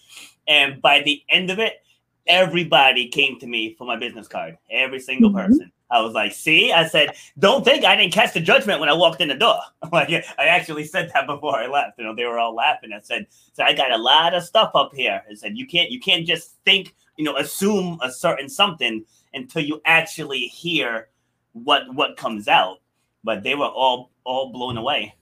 [0.48, 1.82] And by the end of it,
[2.26, 4.58] everybody came to me for my business card.
[4.70, 5.46] Every single Mhm.
[5.46, 5.72] person.
[5.90, 8.94] I was like, see, I said, don't think I didn't catch the judgment when I
[8.94, 9.62] walked in the door.
[9.94, 11.98] like I actually said that before I left.
[11.98, 12.92] You know, they were all laughing.
[12.92, 15.24] I said, so I got a lot of stuff up here.
[15.30, 19.62] I said, you can't you can't just think, you know, assume a certain something until
[19.62, 21.10] you actually hear
[21.54, 22.78] what what comes out.
[23.24, 25.16] But they were all all blown away.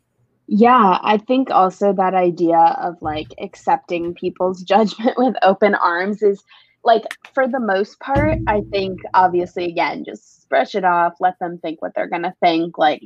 [0.48, 6.44] Yeah, I think also that idea of like accepting people's judgment with open arms is
[6.84, 11.58] like for the most part, I think obviously again, just brush it off, let them
[11.58, 12.78] think what they're gonna think.
[12.78, 13.02] Like,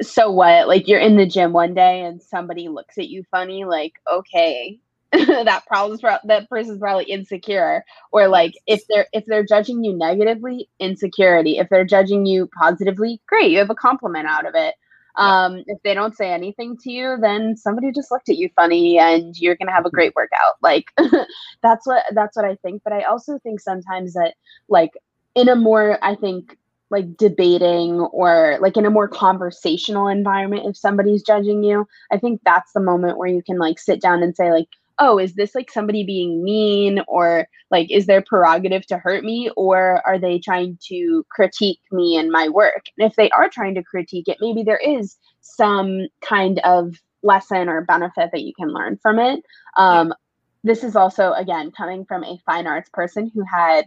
[0.00, 0.68] so what?
[0.68, 4.78] Like you're in the gym one day and somebody looks at you funny, like, okay,
[5.44, 7.84] that problem's pro- that person's probably insecure.
[8.12, 11.58] Or like if they're if they're judging you negatively, insecurity.
[11.58, 14.74] If they're judging you positively, great, you have a compliment out of it.
[15.16, 18.98] Um, if they don't say anything to you, then somebody just looked at you funny
[18.98, 20.54] and you're gonna have a great workout.
[20.62, 20.92] Like
[21.62, 22.82] that's what that's what I think.
[22.84, 24.34] But I also think sometimes that
[24.68, 24.92] like
[25.34, 26.56] in a more I think
[26.90, 32.40] like debating or like in a more conversational environment if somebody's judging you i think
[32.44, 34.66] that's the moment where you can like sit down and say like
[35.00, 39.50] oh, is this like somebody being mean or like is their prerogative to hurt me
[39.56, 42.84] or are they trying to critique me and my work?
[42.98, 47.68] And if they are trying to critique it, maybe there is some kind of lesson
[47.68, 49.42] or benefit that you can learn from it.
[49.76, 50.14] Um,
[50.62, 53.86] this is also again coming from a fine arts person who had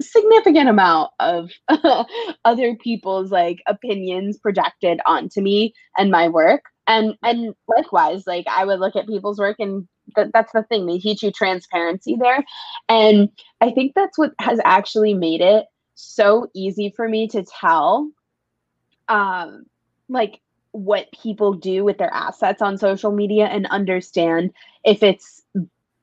[0.00, 1.50] significant amount of
[2.44, 8.64] other people's like opinions projected onto me and my work and and likewise like i
[8.64, 10.86] would look at people's work and th- that's the thing.
[10.86, 12.44] They teach you transparency there.
[12.88, 13.28] And
[13.60, 18.10] i think that's what has actually made it so easy for me to tell
[19.08, 19.64] um
[20.08, 20.40] like
[20.72, 24.50] what people do with their assets on social media and understand
[24.84, 25.42] if it's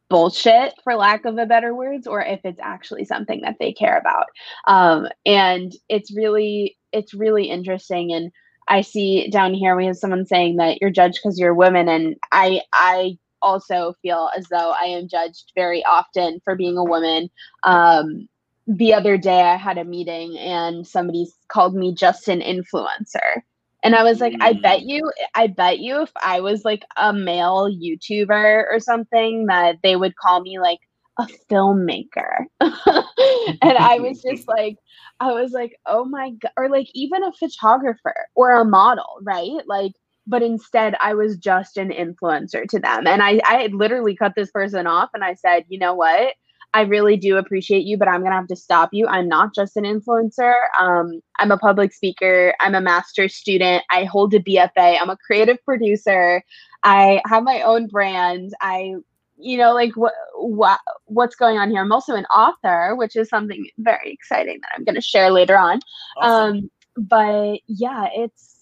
[0.09, 3.97] bullshit for lack of a better words or if it's actually something that they care
[3.97, 4.25] about.
[4.67, 8.11] Um, and it's really it's really interesting.
[8.13, 8.31] And
[8.67, 11.89] i see down here we have someone saying that you're judged because you're a woman.
[11.89, 16.83] And i i also feel as though I am judged very often for being a
[16.83, 17.29] woman.
[17.63, 18.27] Um,
[18.67, 23.41] the other day, I had a meeting and somebody called me just an influencer.
[23.83, 24.41] And I was like, mm.
[24.41, 29.45] I bet you, I bet you if I was like a male YouTuber or something,
[29.47, 30.79] that they would call me like
[31.17, 32.45] a filmmaker.
[32.59, 34.77] and I was just like,
[35.19, 39.61] I was like, oh my God, or like even a photographer or a model, right?
[39.65, 39.93] Like,
[40.29, 43.07] but instead I was just an influencer to them.
[43.07, 46.35] And I, I literally cut this person off and I said, you know what?
[46.71, 49.07] I really do appreciate you, but I'm gonna have to stop you.
[49.07, 50.53] I'm not just an influencer.
[50.79, 52.53] Um, I'm a public speaker.
[52.59, 53.83] I'm a master's student.
[53.89, 54.99] I hold a BFA.
[55.01, 56.43] I'm a creative producer.
[56.83, 58.53] I have my own brand.
[58.61, 58.93] I,
[59.39, 61.81] you know, like what what what's going on here.
[61.81, 65.79] I'm also an author, which is something very exciting that I'm gonna share later on.
[66.17, 66.57] Awesome.
[66.57, 68.58] Um, but yeah, it's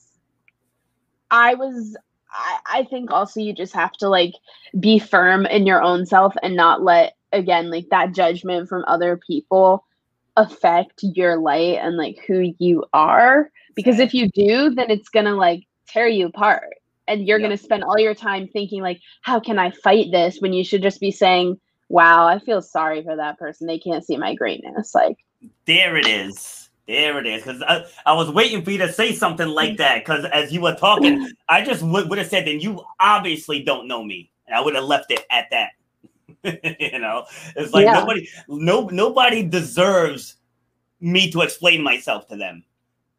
[1.32, 1.98] I was
[2.32, 4.34] I, I think also you just have to like
[4.80, 9.18] be firm in your own self and not let again like that judgment from other
[9.18, 9.86] people
[10.36, 13.50] affect your light and like who you are.
[13.76, 16.74] Because if you do then it's gonna like tear you apart.
[17.10, 17.46] And you're yep.
[17.46, 20.40] gonna spend all your time thinking like how can i fight this?
[20.40, 21.60] When you should just be saying
[21.90, 23.68] wow i feel sorry for that person.
[23.68, 24.94] They can't see my greatness.
[24.94, 25.18] Like
[25.66, 27.44] there it is there it is.
[27.44, 30.00] Because I, I was waiting for you to say something like that.
[30.00, 33.88] Because as you were talking, I just would, would have said, then you obviously don't
[33.88, 34.32] know me.
[34.48, 35.72] And I would have left it at that.
[36.80, 37.94] you know, it's like yeah.
[37.94, 40.36] nobody, no, nobody deserves
[41.02, 42.64] me to explain myself to them.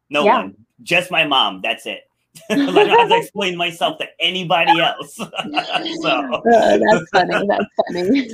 [0.09, 0.39] No yeah.
[0.39, 1.61] one, just my mom.
[1.61, 2.08] That's it.
[2.49, 5.15] like I have to explain myself to anybody else.
[5.15, 7.47] so oh, that's funny.
[7.47, 8.29] That's funny.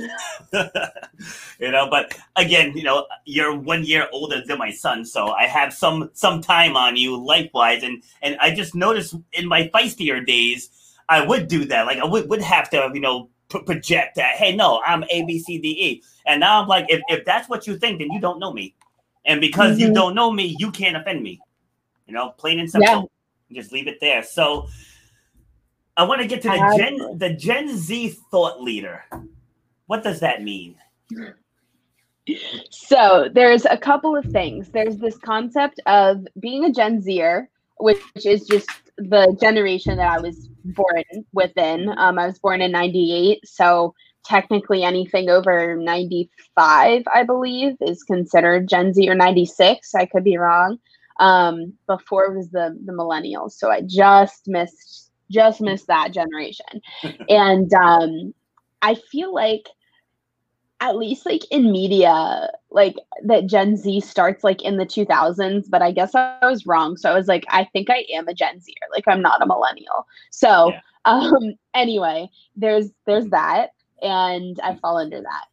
[1.60, 5.44] you know, but again, you know, you're one year older than my son, so I
[5.44, 7.82] have some some time on you likewise.
[7.82, 10.70] And and I just noticed in my feistier days,
[11.08, 11.86] I would do that.
[11.86, 15.38] Like I would, would have to, you know, project that, hey, no, I'm A, B,
[15.38, 16.02] C, D, E.
[16.26, 18.74] And now I'm like, if, if that's what you think, then you don't know me.
[19.24, 19.80] And because mm-hmm.
[19.88, 21.40] you don't know me, you can't offend me.
[22.06, 22.88] You know, plain and simple.
[22.88, 23.02] Yeah
[23.52, 24.22] just leave it there.
[24.22, 24.68] So
[25.96, 29.04] I want to get to the Gen the Gen Z thought leader.
[29.86, 30.76] What does that mean?
[32.70, 34.68] So there's a couple of things.
[34.70, 40.20] There's this concept of being a Gen Zer, which is just the generation that I
[40.20, 41.88] was born within.
[41.96, 43.94] Um, I was born in '98, so
[44.24, 49.94] technically anything over 95, I believe, is considered Gen Z or 96.
[49.94, 50.78] I could be wrong.
[51.18, 56.80] Um, before it was the the millennials, so I just missed just missed that generation,
[57.28, 58.34] and um,
[58.82, 59.68] I feel like
[60.80, 65.80] at least like in media, like that Gen Z starts like in the 2000s, but
[65.80, 66.96] I guess I was wrong.
[66.96, 68.72] So I was like, I think I am a Gen Zer.
[68.92, 70.06] Like I'm not a millennial.
[70.30, 70.80] So yeah.
[71.06, 73.70] um anyway, there's there's that
[74.02, 75.44] and I fall under that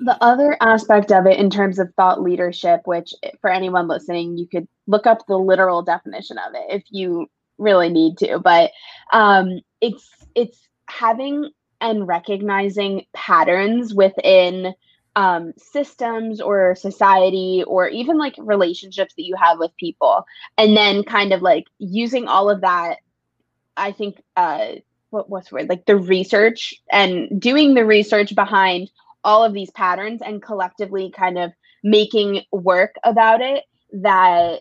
[0.00, 4.46] the other aspect of it in terms of thought leadership which for anyone listening you
[4.46, 7.28] could look up the literal definition of it if you
[7.58, 8.70] really need to, but
[9.12, 14.74] um, it's it's having and recognizing patterns within
[15.16, 20.24] um, systems or society or even like relationships that you have with people
[20.58, 22.98] and then kind of like using all of that
[23.76, 24.72] i think uh
[25.10, 28.90] what, what's word like the research and doing the research behind
[29.24, 31.52] all of these patterns and collectively kind of
[31.82, 34.60] making work about it that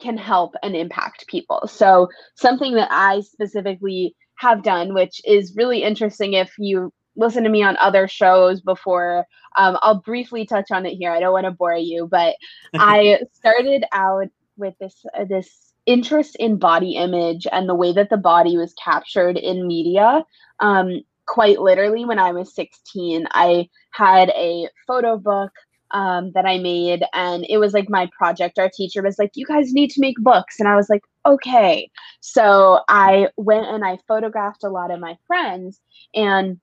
[0.00, 5.82] can help and impact people so something that i specifically have done which is really
[5.82, 9.26] interesting if you listen to me on other shows before
[9.58, 11.10] um, I'll briefly touch on it here.
[11.10, 12.36] I don't want to bore you, but
[12.74, 18.10] I started out with this uh, this interest in body image and the way that
[18.10, 20.24] the body was captured in media.
[20.60, 25.52] Um, quite literally, when I was 16, I had a photo book
[25.92, 28.58] um, that I made, and it was like my project.
[28.58, 31.90] Our teacher was like, "You guys need to make books," and I was like, "Okay."
[32.20, 35.80] So I went and I photographed a lot of my friends,
[36.14, 36.60] and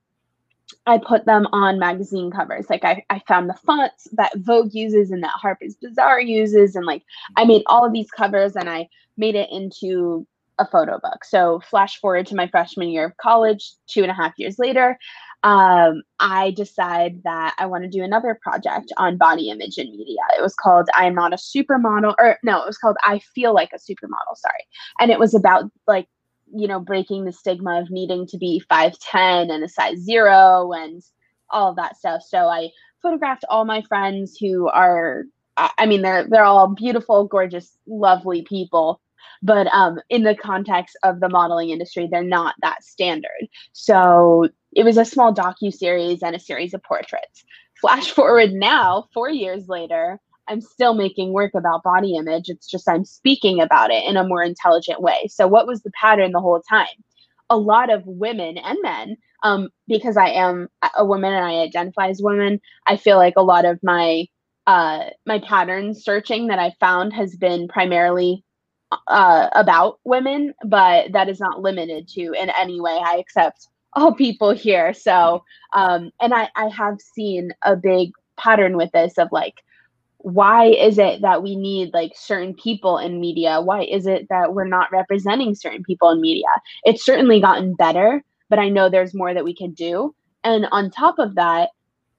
[0.86, 2.70] I put them on magazine covers.
[2.70, 6.86] Like I, I found the fonts that Vogue uses and that Harper's Bazaar uses, and
[6.86, 7.04] like
[7.38, 11.24] I made all of these covers and I made it into a photo book.
[11.26, 14.98] So flash forward to my freshman year of college, two and a half years later,
[15.44, 20.22] um, I decide that I want to do another project on body image and media.
[20.38, 23.54] It was called I Am Not a Supermodel, or no, it was called I Feel
[23.54, 24.66] Like a Supermodel, sorry.
[25.00, 26.08] And it was about like
[26.54, 31.02] you know, breaking the stigma of needing to be 5'10 and a size zero and
[31.50, 32.22] all of that stuff.
[32.28, 32.70] So I
[33.02, 35.24] photographed all my friends who are,
[35.58, 39.02] I mean, they're, they're all beautiful, gorgeous, lovely people.
[39.42, 43.48] But um, in the context of the modeling industry, they're not that standard.
[43.74, 47.44] So it was a small docu series and a series of portraits.
[47.80, 52.50] Flash forward now, four years later, I'm still making work about body image.
[52.50, 55.28] It's just I'm speaking about it in a more intelligent way.
[55.30, 56.88] So, what was the pattern the whole time?
[57.50, 62.10] A lot of women and men, um, because I am a woman and I identify
[62.10, 64.28] as woman, I feel like a lot of my
[64.68, 68.44] uh, my pattern searching that I found has been primarily
[69.08, 73.00] uh, about women, but that is not limited to in any way.
[73.04, 74.94] I accept all people here.
[74.94, 79.64] So, um, and I, I have seen a big pattern with this of like
[80.26, 83.62] why is it that we need like certain people in media?
[83.62, 86.48] Why is it that we're not representing certain people in media?
[86.84, 90.16] It's certainly gotten better, but I know there's more that we can do.
[90.44, 91.70] And on top of that,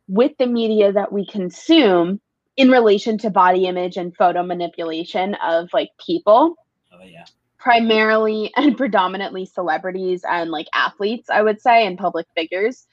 [0.07, 2.21] with the media that we consume
[2.57, 6.57] in relation to body image and photo manipulation of like people,
[6.93, 7.25] oh, yeah.
[7.59, 12.87] primarily and predominantly celebrities and like athletes, I would say, and public figures.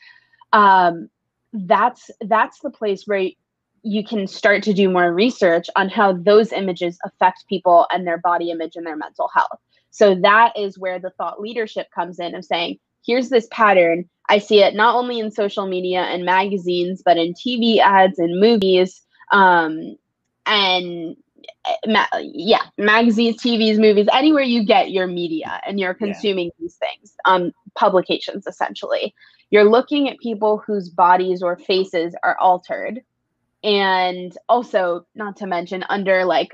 [0.52, 1.10] Um,
[1.54, 3.30] that's that's the place where
[3.84, 8.18] you can start to do more research on how those images affect people and their
[8.18, 9.60] body image and their mental health.
[9.92, 14.10] So that is where the thought leadership comes in of saying, here's this pattern.
[14.30, 18.40] I see it not only in social media and magazines, but in TV ads and
[18.40, 19.02] movies.
[19.34, 19.98] Um,
[20.46, 21.18] and
[21.88, 26.52] ma- yeah, magazines, TVs, movies, anywhere you get your media and you're consuming yeah.
[26.60, 29.14] these things, um, publications essentially.
[29.50, 33.02] You're looking at people whose bodies or faces are altered
[33.64, 36.52] and also not to mention under like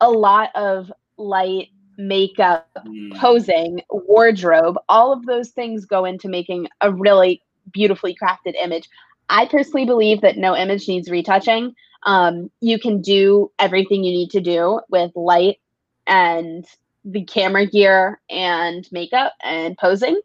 [0.00, 3.14] a lot of light makeup mm.
[3.18, 7.42] posing wardrobe all of those things go into making a really
[7.72, 8.88] beautifully crafted image
[9.28, 11.74] i personally believe that no image needs retouching
[12.04, 15.60] um, you can do everything you need to do with light
[16.06, 16.64] and
[17.04, 20.20] the camera gear and makeup and posing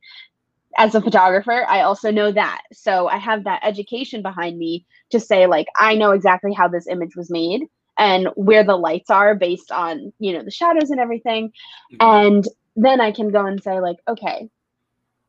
[0.77, 2.61] as a photographer, I also know that.
[2.73, 6.87] So I have that education behind me to say, like, I know exactly how this
[6.87, 7.63] image was made
[7.97, 11.51] and where the lights are based on, you know, the shadows and everything.
[11.93, 11.97] Mm-hmm.
[11.99, 14.49] And then I can go and say, like, okay,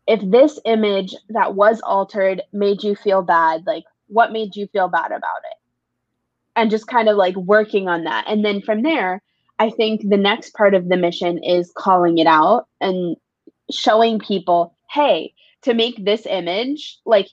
[0.09, 4.89] if this image that was altered made you feel bad, like, what made you feel
[4.89, 5.59] bad about it?
[6.57, 8.25] And just kind of like working on that.
[8.27, 9.23] And then from there,
[9.59, 13.17] I think the next part of the mission is calling it out and
[13.71, 17.29] showing people hey, to make this image, like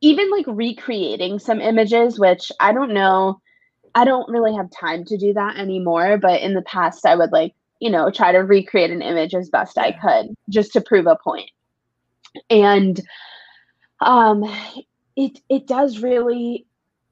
[0.00, 3.40] even like recreating some images, which I don't know,
[3.94, 6.18] I don't really have time to do that anymore.
[6.18, 9.48] But in the past, I would like, you know, try to recreate an image as
[9.50, 11.50] best I could just to prove a point.
[12.50, 13.00] And
[14.00, 14.44] um
[15.16, 16.66] it it does really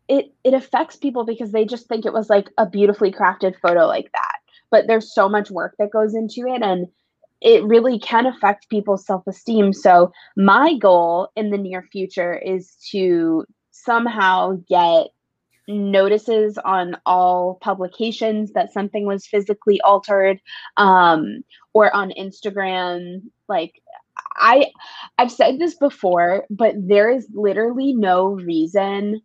[0.09, 3.86] it it affects people because they just think it was like a beautifully crafted photo
[3.86, 4.38] like that
[4.70, 6.88] but there's so much work that goes into it and
[7.42, 9.72] it really can affect people's self esteem.
[9.72, 15.09] So, my goal in the near future is to somehow get
[15.68, 20.40] notices on all publications that something was physically altered
[20.76, 21.42] um,
[21.72, 23.80] or on instagram like
[24.36, 24.66] i
[25.18, 29.22] i've said this before but there is literally no reason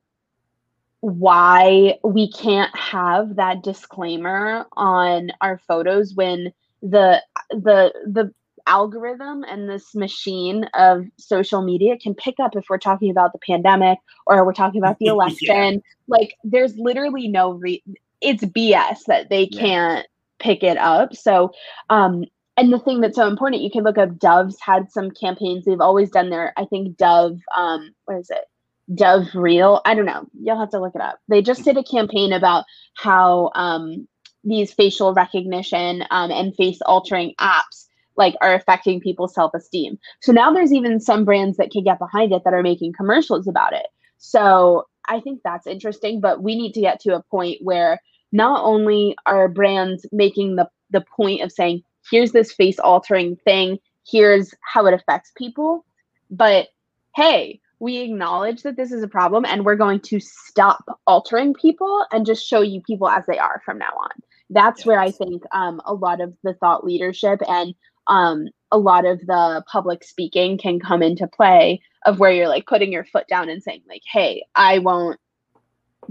[1.02, 7.22] why we can't have that disclaimer on our photos when the
[7.52, 8.34] the the
[8.66, 13.40] algorithm and this machine of social media can pick up if we're talking about the
[13.40, 15.74] pandemic or we're talking about the election.
[15.74, 15.80] yeah.
[16.08, 17.82] Like there's literally no re
[18.20, 19.62] it's BS that they yeah.
[19.62, 20.08] can't
[20.40, 21.16] pick it up.
[21.16, 21.52] So
[21.90, 22.26] um
[22.58, 25.64] and the thing that's so important, you can look up Dove's had some campaigns.
[25.64, 28.46] They've always done their, I think Dove, um, what is it?
[28.94, 29.82] Dove Real.
[29.86, 30.28] I don't know.
[30.40, 31.20] You'll have to look it up.
[31.28, 32.66] They just did a campaign about
[32.96, 34.08] how um,
[34.44, 39.98] these facial recognition um, and face altering apps like are affecting people's self-esteem.
[40.22, 43.48] So now there's even some brands that can get behind it that are making commercials
[43.48, 43.88] about it.
[44.18, 48.64] So I think that's interesting, but we need to get to a point where not
[48.64, 53.78] only are brands making the the point of saying here's this face altering thing,
[54.10, 55.86] here's how it affects people,
[56.32, 56.70] but
[57.16, 62.06] hey, we acknowledge that this is a problem and we're going to stop altering people
[62.12, 64.12] and just show you people as they are from now on.
[64.50, 64.86] That's yes.
[64.88, 67.76] where I think um, a lot of the thought leadership and
[68.08, 72.66] um, a lot of the public speaking can come into play of where you're like
[72.66, 75.20] putting your foot down and saying like hey i won't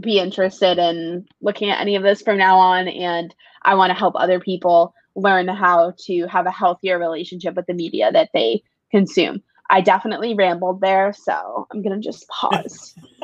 [0.00, 3.98] be interested in looking at any of this from now on and i want to
[3.98, 8.62] help other people learn how to have a healthier relationship with the media that they
[8.90, 12.94] consume i definitely rambled there so i'm gonna just pause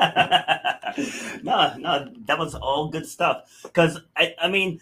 [1.43, 4.79] no no that was all good stuff because i i mean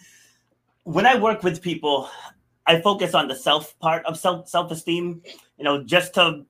[0.84, 2.08] when i work with people
[2.66, 5.22] I focus on the self part of self self esteem.
[5.58, 6.44] You know, just to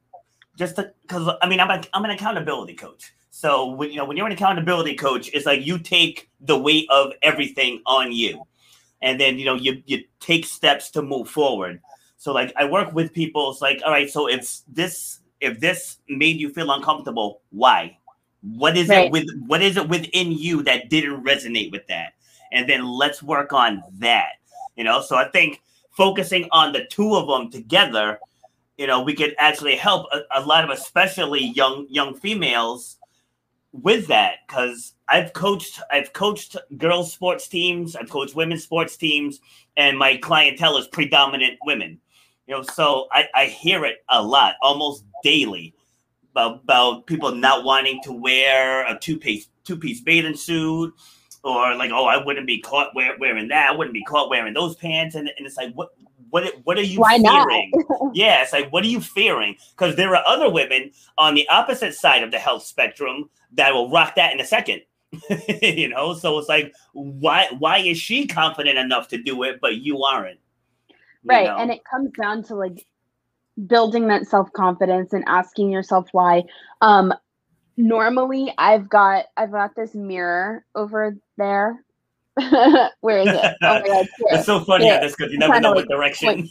[0.57, 3.13] just to because I mean I'm a, I'm an accountability coach.
[3.31, 6.87] So when you know when you're an accountability coach, it's like you take the weight
[6.91, 8.47] of everything on you,
[9.01, 11.81] and then you know you you take steps to move forward.
[12.23, 13.51] So like I work with people.
[13.51, 17.99] It's like all right, so if this if this made you feel uncomfortable, why?
[18.43, 19.07] What is right.
[19.07, 22.13] it with what is it within you that didn't resonate with that?
[22.53, 24.35] And then let's work on that.
[24.77, 28.21] You know, so I think focusing on the two of them together,
[28.79, 32.99] you know, we could actually help a, a lot of especially young young females
[33.73, 39.41] with that because I've coached I've coached girls sports teams, I've coached women's sports teams,
[39.77, 41.99] and my clientele is predominant women.
[42.53, 45.75] You know, so I, I hear it a lot, almost daily,
[46.33, 50.93] about, about people not wanting to wear a two piece two piece bathing suit
[51.43, 53.71] or like, oh, I wouldn't be caught wear, wearing that.
[53.71, 55.15] I wouldn't be caught wearing those pants.
[55.15, 55.93] And, and it's like, what,
[56.29, 57.73] what, what are you Why fearing?
[58.13, 59.57] yeah, it's like, what are you fearing?
[59.71, 63.89] Because there are other women on the opposite side of the health spectrum that will
[63.89, 64.83] rock that in a second.
[65.63, 69.77] you know, so it's like, why, why is she confident enough to do it, but
[69.77, 70.39] you aren't?
[71.25, 71.57] Right, know?
[71.57, 72.87] and it comes down to like
[73.67, 76.45] building that self confidence and asking yourself why.
[76.81, 77.13] Um,
[77.77, 81.85] normally I've got I've got this mirror over there.
[83.01, 83.57] Where is it?
[83.63, 84.09] Oh my god!
[84.31, 85.01] It's so funny yeah.
[85.01, 86.49] this because you never know what direction.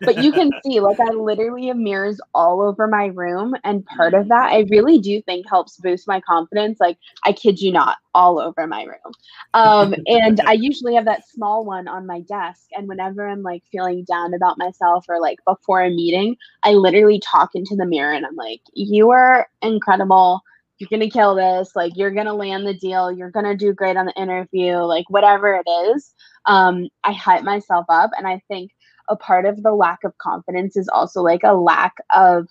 [0.00, 4.14] But you can see, like, I literally have mirrors all over my room, and part
[4.14, 6.78] of that I really do think helps boost my confidence.
[6.80, 9.12] Like, I kid you not, all over my room.
[9.54, 13.62] Um, and I usually have that small one on my desk, and whenever I'm like
[13.70, 18.12] feeling down about myself or like before a meeting, I literally talk into the mirror,
[18.12, 20.42] and I'm like, "You are incredible."
[20.78, 24.06] you're gonna kill this like you're gonna land the deal you're gonna do great on
[24.06, 26.14] the interview like whatever it is
[26.46, 28.72] um, i hype myself up and i think
[29.08, 32.48] a part of the lack of confidence is also like a lack of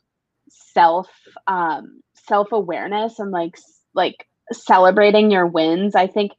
[0.50, 1.10] self
[1.48, 3.58] um, self-awareness and like
[3.94, 5.96] like celebrating your wins.
[5.96, 6.32] I think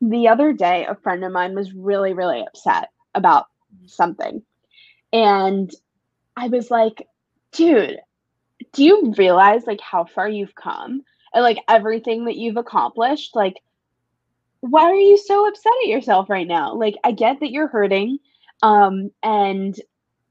[0.00, 3.46] the other day a friend of mine was really really upset about
[3.86, 4.42] something.
[5.12, 5.70] And
[6.36, 7.08] i was like
[7.52, 7.98] dude
[8.72, 11.02] do you realize like how far you've come
[11.34, 13.34] and like everything that you've accomplished?
[13.34, 13.56] Like
[14.60, 16.74] why are you so upset at yourself right now?
[16.74, 18.18] Like i get that you're hurting
[18.62, 19.80] um and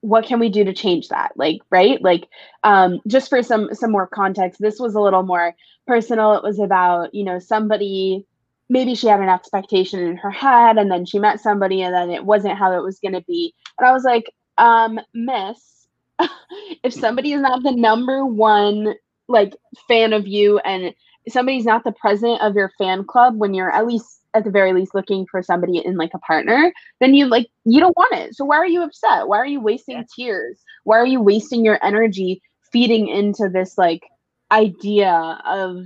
[0.01, 1.33] what can we do to change that?
[1.35, 2.01] Like right?
[2.01, 2.27] Like
[2.63, 5.55] um just for some some more context this was a little more
[5.87, 6.33] personal.
[6.35, 8.25] It was about you know somebody
[8.69, 12.11] maybe she had an expectation in her head and then she met somebody and then
[12.11, 13.53] it wasn't how it was going to be.
[13.77, 14.25] And i was like
[14.57, 15.87] um miss
[16.83, 18.93] if somebody is not the number one
[19.27, 19.55] like
[19.87, 20.93] fan of you and
[21.31, 24.73] somebody's not the president of your fan club when you're at least at the very
[24.73, 28.35] least looking for somebody in like a partner then you like you don't want it
[28.35, 30.03] so why are you upset why are you wasting yeah.
[30.15, 34.03] tears why are you wasting your energy feeding into this like
[34.51, 35.85] idea of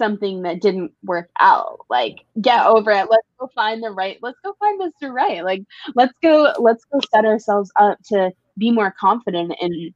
[0.00, 1.80] something that didn't work out.
[1.90, 3.10] Like, get over it.
[3.10, 4.18] Let's go find the right.
[4.22, 5.12] Let's go find Mr.
[5.12, 5.44] Right.
[5.44, 5.62] Like,
[5.94, 6.52] let's go.
[6.58, 9.94] Let's go set ourselves up to be more confident in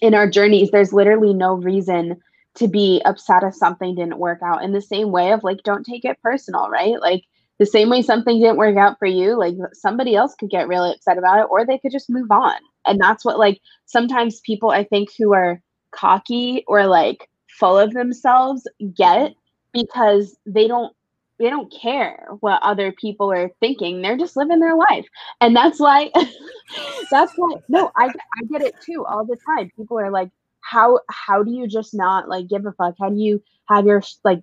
[0.00, 0.70] in our journeys.
[0.70, 2.16] There's literally no reason
[2.58, 4.62] to be upset if something didn't work out.
[4.62, 7.00] In the same way of like, don't take it personal, right?
[7.00, 7.24] Like
[7.58, 10.92] the same way something didn't work out for you, like somebody else could get really
[10.92, 12.56] upset about it, or they could just move on.
[12.86, 15.60] And that's what like sometimes people I think who are
[15.92, 19.34] cocky or like full of themselves get
[19.72, 20.94] because they don't
[21.38, 25.06] they don't care what other people are thinking they're just living their life
[25.40, 26.10] and that's why
[27.10, 30.30] that's why no I, I get it too all the time people are like
[30.60, 32.94] how how do you just not like give a fuck?
[33.00, 34.42] How do you have your like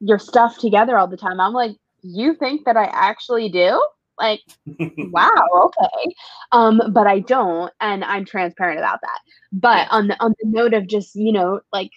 [0.00, 1.40] your stuff together all the time?
[1.40, 3.82] I'm like you think that i actually do?
[4.18, 4.40] Like
[4.98, 5.30] wow
[5.66, 6.14] okay.
[6.52, 9.18] Um but i don't and i'm transparent about that.
[9.52, 11.90] But on the on the note of just you know like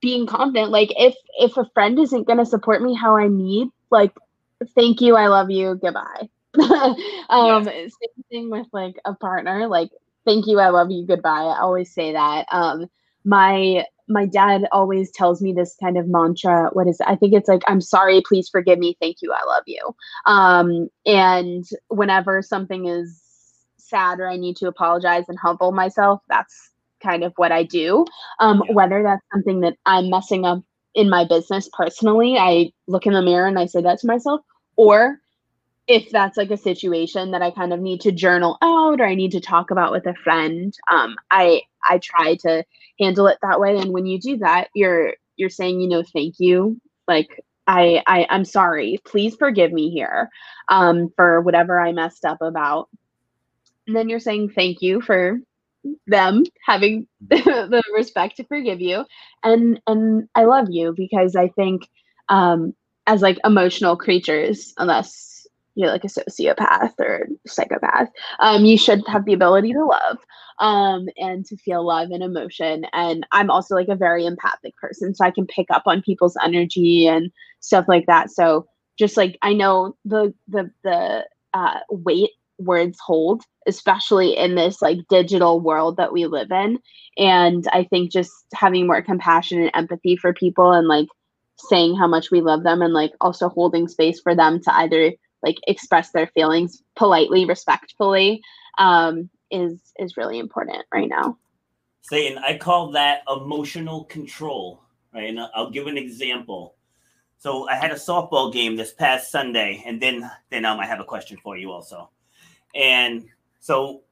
[0.00, 3.68] being confident like if if a friend isn't going to support me how i need
[3.90, 4.12] like
[4.74, 6.28] thank you i love you goodbye.
[7.30, 7.92] Um yes.
[7.92, 9.90] same thing with like a partner like
[10.30, 10.60] thank you.
[10.60, 11.06] I love you.
[11.06, 11.42] Goodbye.
[11.42, 12.46] I always say that.
[12.50, 12.86] Um
[13.24, 16.70] my my dad always tells me this kind of mantra.
[16.72, 17.06] What is it?
[17.08, 18.22] i think it's like i'm sorry.
[18.26, 18.96] Please forgive me.
[19.00, 19.32] Thank you.
[19.32, 19.94] I love you.
[20.26, 23.20] Um and whenever something is
[23.78, 26.70] sad or i need to apologize and humble myself that's
[27.02, 28.04] kind of what I do.
[28.38, 28.74] Um, yeah.
[28.74, 30.62] Whether that's something that I'm messing up
[30.94, 34.40] in my business personally, I look in the mirror and I say that to myself,
[34.76, 35.18] or
[35.86, 39.14] if that's like a situation that I kind of need to journal out or I
[39.14, 42.64] need to talk about with a friend, um, I I try to
[43.00, 43.76] handle it that way.
[43.76, 47.28] And when you do that, you're you're saying, you know, thank you, like
[47.66, 48.98] I, I I'm sorry.
[49.04, 50.28] Please forgive me here
[50.68, 52.88] um, for whatever I messed up about.
[53.86, 55.38] And then you're saying thank you for
[56.06, 59.04] them having the respect to forgive you
[59.42, 61.88] and and i love you because i think
[62.28, 62.74] um
[63.06, 65.29] as like emotional creatures unless
[65.74, 68.08] you're like a sociopath or psychopath
[68.40, 70.18] um you should have the ability to love
[70.60, 72.84] um and to feel love and emotion.
[72.92, 76.36] And i'm also like a very empathic person so i can pick up on people's
[76.42, 78.30] energy and stuff like that.
[78.30, 78.66] So
[78.98, 84.98] just like i know the the the uh, weight words hold especially in this like
[85.08, 86.78] digital world that we live in.
[87.16, 91.08] And i think just having more compassion and empathy for people and like
[91.58, 95.12] saying how much we love them and like also holding space for them to either
[95.42, 98.42] like express their feelings politely respectfully
[98.78, 101.36] um is is really important right now.
[102.02, 104.82] Saying i call that emotional control
[105.14, 105.28] right?
[105.28, 106.74] And i'll give an example.
[107.38, 111.00] So i had a softball game this past sunday and then then um, i have
[111.00, 112.10] a question for you also.
[112.74, 113.26] And
[113.58, 114.02] so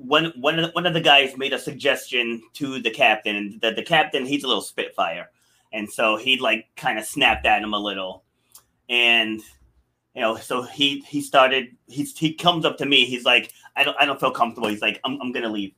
[0.00, 3.60] one one of the, one of the guys made a suggestion to the captain, and
[3.60, 5.30] the, the captain he's a little spitfire,
[5.72, 8.24] and so he like kind of snapped at him a little,
[8.88, 9.40] and
[10.14, 13.84] you know, so he he started he's he comes up to me, he's like, I
[13.84, 14.68] don't I don't feel comfortable.
[14.68, 15.72] He's like, I'm I'm gonna leave,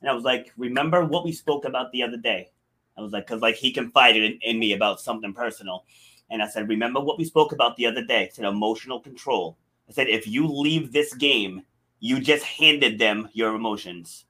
[0.00, 2.50] and I was like, remember what we spoke about the other day?
[2.96, 5.84] I was like, because like he confided in, in me about something personal,
[6.30, 8.24] and I said, remember what we spoke about the other day?
[8.24, 9.58] I said emotional control.
[9.88, 11.62] I said if you leave this game
[12.04, 14.26] you just handed them your emotions.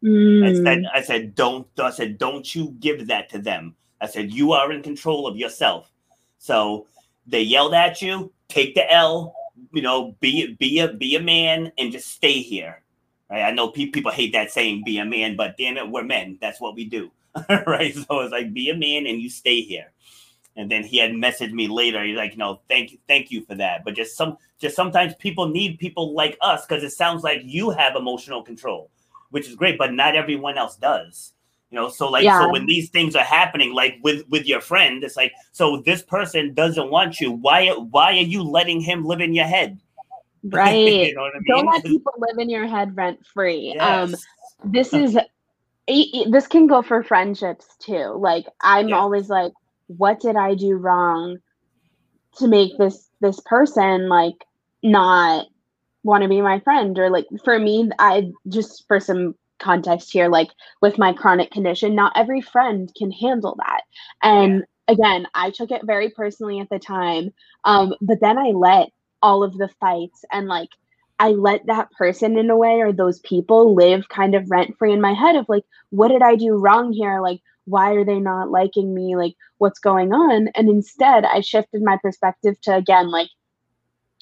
[0.00, 0.46] Mm.
[0.48, 3.74] I said, I said, don't, I said, don't you give that to them.
[4.00, 5.90] I said, you are in control of yourself.
[6.38, 6.86] So
[7.26, 9.34] they yelled at you, take the L,
[9.72, 12.82] you know, be be a be a man and just stay here.
[13.30, 13.42] Right?
[13.42, 16.38] I know pe- people hate that saying, be a man, but damn it, we're men.
[16.40, 17.10] That's what we do.
[17.66, 17.94] right.
[17.94, 19.92] So it's like be a man and you stay here.
[20.56, 22.02] And then he had messaged me later.
[22.02, 23.84] He's like, no, thank you, thank you for that.
[23.84, 27.70] But just some, just sometimes people need people like us because it sounds like you
[27.70, 28.90] have emotional control,
[29.30, 31.34] which is great, but not everyone else does.
[31.76, 32.40] You know, so like, yeah.
[32.40, 36.00] so when these things are happening, like with with your friend, it's like, so this
[36.00, 37.32] person doesn't want you.
[37.32, 39.78] Why, why are you letting him live in your head?
[40.48, 41.08] Right.
[41.08, 41.42] you know I mean?
[41.48, 43.76] Don't let people live in your head rent free.
[43.80, 44.24] Um, yes.
[44.62, 45.18] Um, this is
[46.30, 48.14] this can go for friendships too.
[48.16, 48.96] Like I'm yeah.
[48.96, 49.52] always like,
[49.88, 51.38] what did I do wrong
[52.36, 54.36] to make this this person like
[54.84, 55.46] not
[56.04, 60.28] want to be my friend or like for me I just for some context here
[60.28, 60.48] like
[60.80, 63.82] with my chronic condition not every friend can handle that
[64.22, 64.94] and yeah.
[64.94, 67.32] again I took it very personally at the time
[67.64, 68.90] um but then I let
[69.22, 70.70] all of the fights and like
[71.18, 74.92] I let that person in a way or those people live kind of rent free
[74.92, 77.20] in my head of like, what did I do wrong here?
[77.22, 79.16] Like, why are they not liking me?
[79.16, 80.48] Like, what's going on?
[80.54, 83.28] And instead, I shifted my perspective to again, like,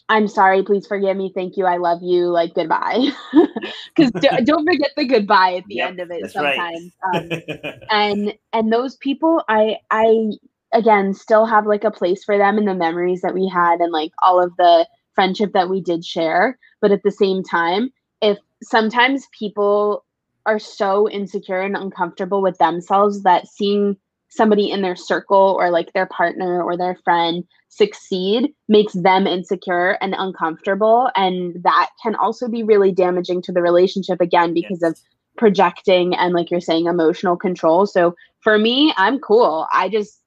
[0.08, 3.08] I'm sorry, please forgive me, thank you, I love you, like goodbye.
[3.96, 4.10] Because
[4.44, 6.92] don't forget the goodbye at the yep, end of it sometimes.
[7.12, 7.42] Right.
[7.72, 10.30] um, and and those people, I I
[10.74, 13.92] again still have like a place for them in the memories that we had and
[13.92, 17.90] like all of the friendship that we did share but at the same time
[18.20, 20.04] if sometimes people
[20.46, 23.96] are so insecure and uncomfortable with themselves that seeing
[24.34, 29.92] somebody in their circle or like their partner or their friend succeed makes them insecure
[30.00, 34.90] and uncomfortable and that can also be really damaging to the relationship again because yes.
[34.90, 34.98] of
[35.36, 37.86] projecting and like you're saying emotional control.
[37.86, 39.66] So for me i'm cool.
[39.72, 40.20] I just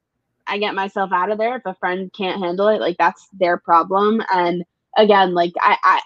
[0.46, 1.56] i get myself out of there.
[1.56, 4.22] If a friend can't handle it like that's their problem.
[4.32, 4.64] And
[4.96, 6.00] again like i i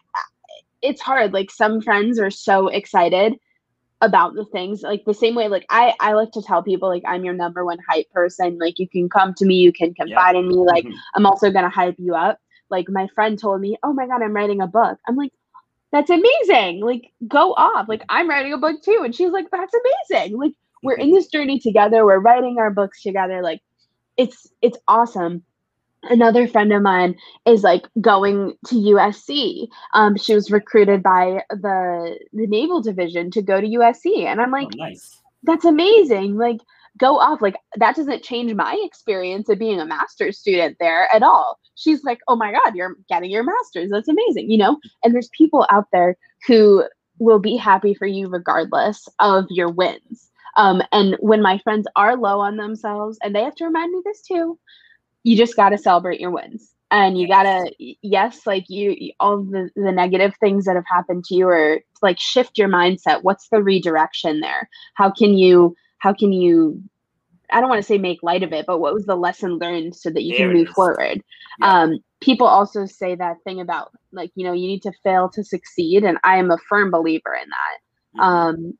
[0.82, 1.32] it's hard.
[1.32, 3.34] Like some friends are so excited
[4.02, 7.04] about the things like the same way like i i like to tell people like
[7.06, 10.34] i'm your number one hype person like you can come to me you can confide
[10.34, 10.40] yeah.
[10.40, 10.96] in me like mm-hmm.
[11.14, 12.38] i'm also gonna hype you up.
[12.68, 14.98] Like my friend told me oh my god i'm writing a book.
[15.06, 15.32] I'm like
[15.92, 16.80] that's amazing.
[16.80, 17.88] Like go off.
[17.88, 19.02] Like i'm writing a book too.
[19.04, 19.74] And she's like that's
[20.10, 20.36] amazing.
[20.36, 21.14] Like we're in mm-hmm.
[21.14, 22.04] this journey together.
[22.04, 23.40] We're writing our books together.
[23.40, 23.60] Like
[24.16, 25.44] it's it's awesome
[26.04, 29.68] another friend of mine is like going to USC.
[29.94, 34.50] Um, she was recruited by the the naval division to go to USC, and I'm
[34.50, 35.20] like, oh, nice.
[35.44, 36.36] That's amazing.
[36.36, 36.58] Like,
[36.98, 37.42] go off.
[37.42, 41.58] Like, that doesn't change my experience of being a master's student there at all.
[41.74, 43.90] She's like, oh my god, you're getting your master's.
[43.90, 44.50] That's amazing.
[44.50, 44.78] You know.
[45.02, 46.84] And there's people out there who
[47.18, 50.30] will be happy for you regardless of your wins.
[50.56, 54.02] Um, and when my friends are low on themselves, and they have to remind me
[54.04, 54.58] this too,
[55.24, 56.70] you just got to celebrate your wins.
[56.90, 58.46] And you gotta yes.
[58.46, 62.58] like you all the, the negative things that have happened to you or like shift
[62.58, 63.22] your mindset.
[63.22, 64.68] What's the redirection there?
[64.94, 66.82] How can you how can you
[67.52, 69.94] i don't want to say make light of it but what was the lesson learned
[69.94, 71.22] so that you there can move forward?
[71.60, 71.82] Yeah.
[71.82, 75.44] um people also say that thing about like you know you need to fail to
[75.44, 78.20] succeed and i am a firm believer in that.
[78.20, 78.20] Mm-hmm.
[78.20, 78.78] um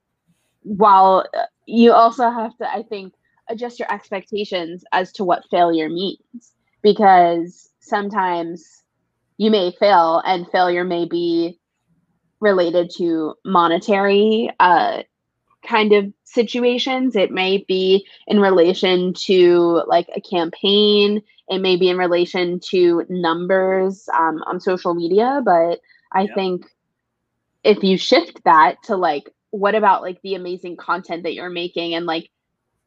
[0.65, 3.15] while uh, you also have to i think
[3.49, 6.55] adjust your expectations as to what failure means.
[6.83, 8.83] Because sometimes
[9.37, 11.59] you may fail and failure may be
[12.41, 15.03] related to monetary uh,
[15.67, 17.15] kind of situations.
[17.15, 21.23] It may be in relation to like a campaign.
[21.49, 25.41] It may be in relation to numbers um, on social media.
[25.45, 25.81] But
[26.13, 26.67] i think
[27.65, 31.95] if you shift that to like what about like the amazing content that you're making
[31.95, 32.31] and like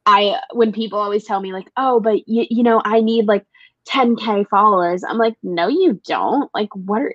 [0.06, 3.44] I when people always tell me like, "Oh, but you you know, I need like
[3.88, 7.14] 10k followers." I'm like, "No, you don't." Like what are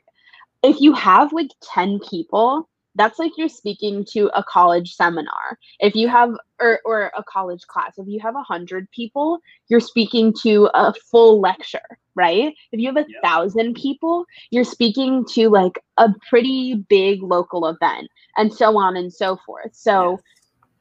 [0.64, 5.58] if you have like 10 people, that's like you're speaking to a college seminar.
[5.80, 9.40] If you have or or a college class, if you have a hundred people,
[9.70, 11.80] you're speaking to a full lecture,
[12.16, 12.54] right?
[12.74, 13.20] If you have a yeah.
[13.24, 19.12] thousand people, you're speaking to like a pretty big local event and so on and
[19.12, 19.74] so forth.
[19.74, 20.20] So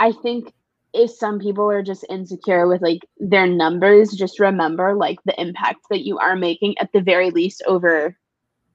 [0.01, 0.53] I think
[0.93, 5.81] if some people are just insecure with like their numbers, just remember like the impact
[5.91, 8.17] that you are making at the very least over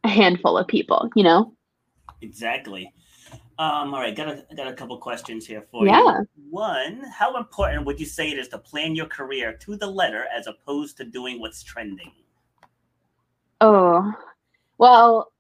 [0.04, 1.54] a handful of people, you know?
[2.22, 2.92] Exactly.
[3.58, 5.92] Um, all right, got a got a couple questions here for you.
[5.92, 6.20] yeah.
[6.20, 6.28] you.
[6.50, 10.26] One, how important would you say it is to plan your career to the letter
[10.36, 12.12] as opposed to doing what's trending?
[13.62, 14.14] Oh,
[14.78, 15.32] well,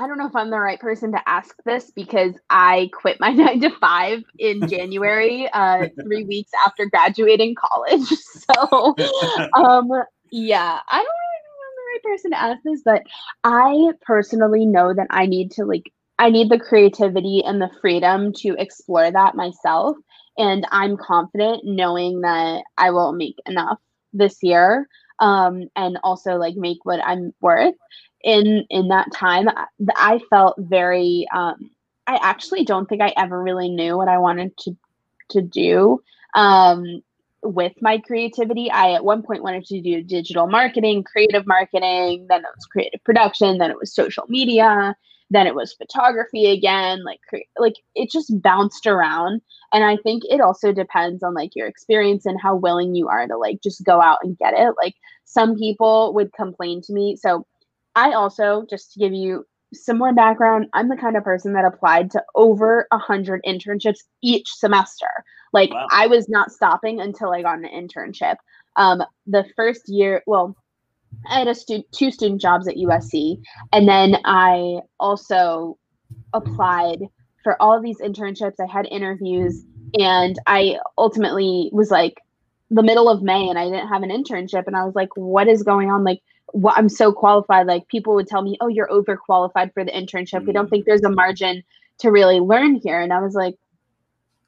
[0.00, 3.30] I don't know if I'm the right person to ask this because I quit my
[3.34, 8.08] nine to five in January, uh, three weeks after graduating college.
[8.50, 8.96] So,
[9.54, 9.88] um,
[10.32, 13.02] yeah, I don't really know if I'm the right person to ask this, but
[13.44, 18.32] I personally know that I need to like, I need the creativity and the freedom
[18.38, 19.96] to explore that myself.
[20.36, 23.78] And I'm confident knowing that I will make enough
[24.12, 24.88] this year
[25.20, 27.74] um, and also like make what I'm worth
[28.22, 29.48] in in that time
[29.96, 31.70] i felt very um
[32.06, 34.76] i actually don't think i ever really knew what i wanted to
[35.28, 36.02] to do
[36.34, 37.02] um
[37.42, 38.70] with my creativity.
[38.70, 43.02] I at one point wanted to do digital marketing creative marketing then it was creative
[43.04, 44.94] production then it was social media
[45.30, 47.20] then it was photography again like
[47.58, 49.40] like it just bounced around.
[49.72, 53.26] And i think it also depends on like your experience and how willing you are
[53.26, 54.74] to like just go out and get it.
[54.76, 57.46] Like some people would complain to me so
[57.94, 61.64] I also, just to give you some more background, I'm the kind of person that
[61.64, 65.06] applied to over a hundred internships each semester.
[65.52, 65.86] Like wow.
[65.90, 68.36] I was not stopping until I got an internship.
[68.76, 70.56] Um, the first year, well,
[71.28, 75.76] I had a stu- two student jobs at USC, and then I also
[76.32, 77.00] applied
[77.42, 78.60] for all these internships.
[78.60, 79.64] I had interviews,
[79.98, 82.20] and I ultimately was like
[82.70, 85.48] the middle of May, and I didn't have an internship, and I was like, "What
[85.48, 86.20] is going on?" Like
[86.52, 87.66] what I'm so qualified.
[87.66, 90.46] Like people would tell me, "Oh, you're overqualified for the internship.
[90.46, 90.70] We don't mm.
[90.70, 91.62] think there's a margin
[91.98, 93.56] to really learn here." And I was like,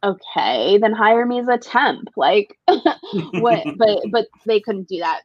[0.05, 3.65] "Okay, then hire me as a temp." Like what?
[3.77, 5.23] but but they couldn't do that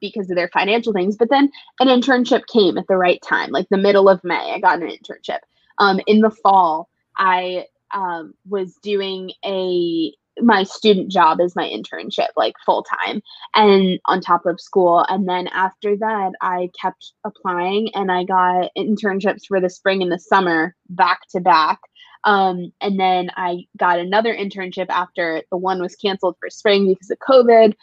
[0.00, 1.16] because of their financial things.
[1.16, 1.50] But then
[1.80, 4.52] an internship came at the right time, like the middle of May.
[4.52, 5.40] I got an internship.
[5.78, 12.28] Um, in the fall, I um, was doing a my student job is my internship,
[12.36, 13.22] like full time,
[13.54, 15.04] and on top of school.
[15.08, 20.12] And then after that, I kept applying, and I got internships for the spring and
[20.12, 21.80] the summer back to back.
[22.24, 27.10] Um, and then I got another internship after the one was canceled for spring because
[27.10, 27.74] of COVID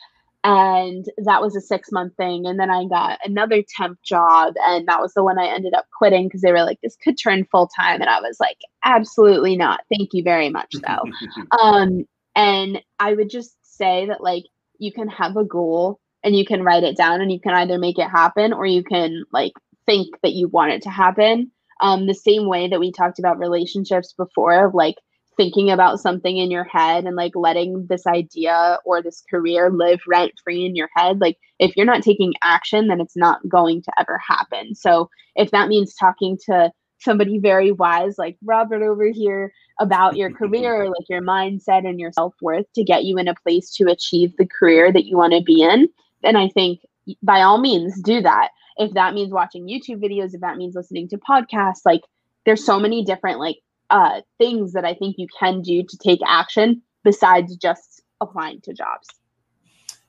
[0.44, 4.88] and that was a six month thing and then i got another temp job and
[4.88, 7.46] that was the one i ended up quitting because they were like this could turn
[7.46, 11.04] full time and i was like absolutely not thank you very much though
[11.62, 14.44] um and i would just say that like
[14.80, 17.78] you can have a goal and you can write it down and you can either
[17.78, 19.54] make it happen or you can like
[19.86, 21.52] think that you want it to happen.
[21.82, 24.96] Um the same way that we talked about relationships before of like
[25.36, 30.00] thinking about something in your head and like letting this idea or this career live
[30.08, 33.82] rent free in your head like if you're not taking action then it's not going
[33.82, 34.76] to ever happen.
[34.76, 36.72] So if that means talking to
[37.04, 42.00] somebody very wise like robert over here about your career or like your mindset and
[42.00, 45.34] your self-worth to get you in a place to achieve the career that you want
[45.34, 45.88] to be in
[46.22, 46.80] then i think
[47.22, 51.08] by all means do that if that means watching youtube videos if that means listening
[51.08, 52.02] to podcasts like
[52.46, 53.58] there's so many different like
[53.90, 58.74] uh, things that I think you can do to take action besides just applying to
[58.74, 59.08] jobs.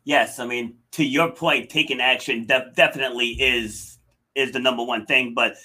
[0.04, 3.98] Yes, I mean to your point, taking action de- definitely is
[4.34, 5.32] is the number one thing.
[5.34, 5.56] But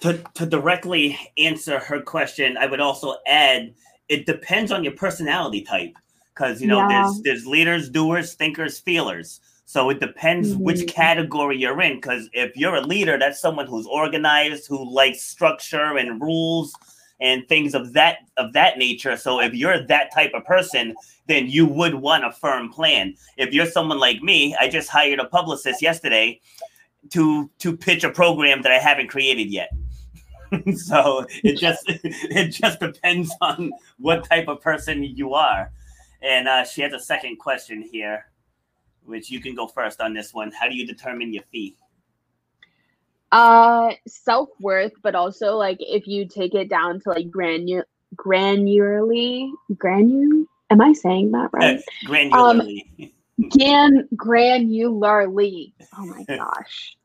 [0.00, 3.74] to to directly answer her question, I would also add
[4.08, 5.94] it depends on your personality type
[6.34, 7.02] because you know yeah.
[7.04, 9.40] there's there's leaders, doers, thinkers, feelers.
[9.64, 10.64] So it depends mm-hmm.
[10.64, 11.96] which category you're in.
[11.96, 16.74] Because if you're a leader, that's someone who's organized, who likes structure and rules
[17.20, 19.16] and things of that of that nature.
[19.16, 20.94] So if you're that type of person,
[21.26, 23.14] then you would want a firm plan.
[23.38, 26.40] If you're someone like me, I just hired a publicist yesterday
[27.10, 29.70] to to pitch a program that I haven't created yet.
[30.76, 35.72] so it just it just depends on what type of person you are.
[36.22, 38.26] And uh, she has a second question here,
[39.04, 40.52] which you can go first on this one.
[40.52, 41.76] How do you determine your fee?
[43.32, 47.82] Uh, self worth, but also like if you take it down to like granu
[48.16, 50.44] granularly, granu.
[50.70, 51.78] Am I saying that right?
[51.78, 52.84] Uh, granularly.
[53.00, 53.10] Um,
[53.50, 55.72] gan granularly.
[55.98, 56.96] Oh my gosh.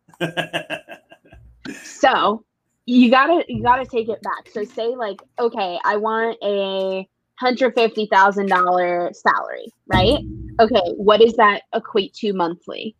[1.84, 2.44] so
[2.86, 4.50] you gotta you gotta take it back.
[4.52, 10.20] So say like, okay, I want a hundred fifty thousand dollar salary, right?
[10.60, 12.96] Okay, what does that equate to monthly?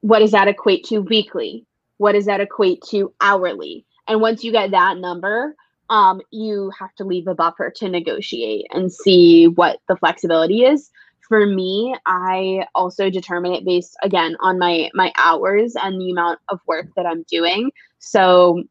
[0.00, 1.66] What does that equate to weekly?
[2.02, 3.86] what does that equate to hourly?
[4.08, 5.54] And once you get that number,
[5.88, 10.90] um, you have to leave a buffer to negotiate and see what the flexibility is.
[11.32, 16.40] For me, I also determine it based again on my my hours and the amount
[16.50, 17.70] of work that I'm doing.
[18.00, 18.64] So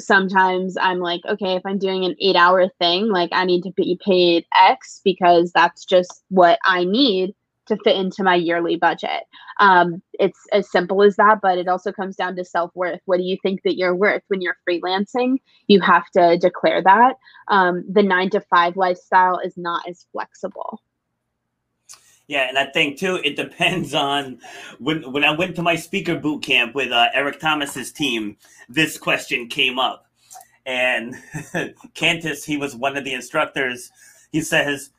[0.00, 3.70] sometimes I'm like, okay, if I'm doing an eight hour thing, like I need to
[3.70, 9.22] be paid X because that's just what I need to fit into my yearly budget.
[9.60, 13.00] Um, it's as simple as that, but it also comes down to self worth.
[13.04, 15.36] What do you think that you're worth when you're freelancing?
[15.68, 17.14] You have to declare that.
[17.46, 20.80] Um, the nine to five lifestyle is not as flexible.
[22.28, 24.38] Yeah, and I think too, it depends on
[24.78, 28.36] when when I went to my speaker boot camp with uh, Eric Thomas's team.
[28.68, 30.06] This question came up,
[30.66, 31.14] and
[31.94, 33.90] Cantus, he was one of the instructors.
[34.30, 34.90] He says,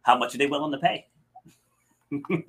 [0.00, 1.06] "How much are they willing to pay?"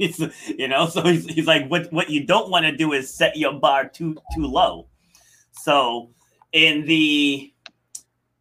[0.48, 3.36] you know, so he's, he's like, what what you don't want to do is set
[3.36, 4.88] your bar too too low.
[5.52, 6.10] So
[6.54, 7.54] in the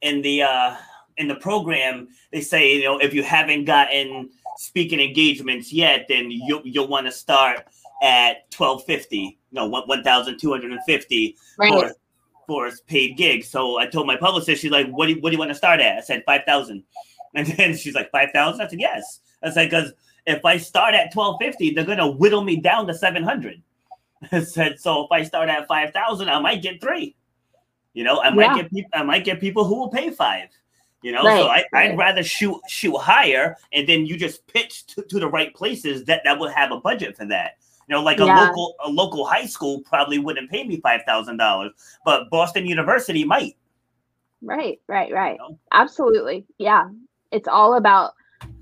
[0.00, 0.76] in the uh
[1.16, 6.30] in the program, they say, you know, if you haven't gotten speaking engagements yet, then
[6.30, 7.66] you'll you'll want to start
[8.02, 11.72] at twelve fifty, no, one thousand two hundred and fifty right.
[11.72, 11.94] for
[12.46, 13.48] for paid gigs.
[13.48, 15.54] So I told my publicist, she's like, what do you, what do you want to
[15.54, 15.98] start at?
[15.98, 16.84] I said five thousand,
[17.34, 18.62] and then she's like five thousand.
[18.62, 19.20] I said yes.
[19.42, 19.92] I said because
[20.26, 23.62] if I start at 1250, they're gonna whittle me down to 700.
[24.32, 27.16] I said so if I start at 5,000, I might get three.
[27.94, 28.62] You know, I might yeah.
[28.62, 28.90] get people.
[28.94, 30.48] I might get people who will pay five.
[31.02, 31.40] You know, right.
[31.40, 31.90] so I, right.
[31.90, 36.04] I'd rather shoot shoot higher, and then you just pitch to, to the right places
[36.04, 37.58] that that would have a budget for that.
[37.88, 38.46] You know, like a yeah.
[38.46, 41.72] local a local high school probably wouldn't pay me five thousand dollars,
[42.04, 43.56] but Boston University might.
[44.40, 45.38] Right, right, right.
[45.40, 45.58] You know?
[45.72, 46.88] Absolutely, yeah.
[47.32, 48.12] It's all about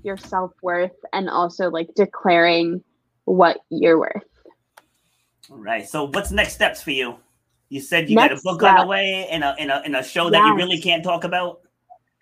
[0.03, 2.83] your self worth and also like declaring
[3.25, 4.23] what you're worth.
[5.49, 5.87] All right.
[5.87, 7.17] So what's next steps for you?
[7.69, 8.75] You said you next got a book step.
[8.75, 10.47] on the way and a in a in a show that yes.
[10.47, 11.60] you really can't talk about.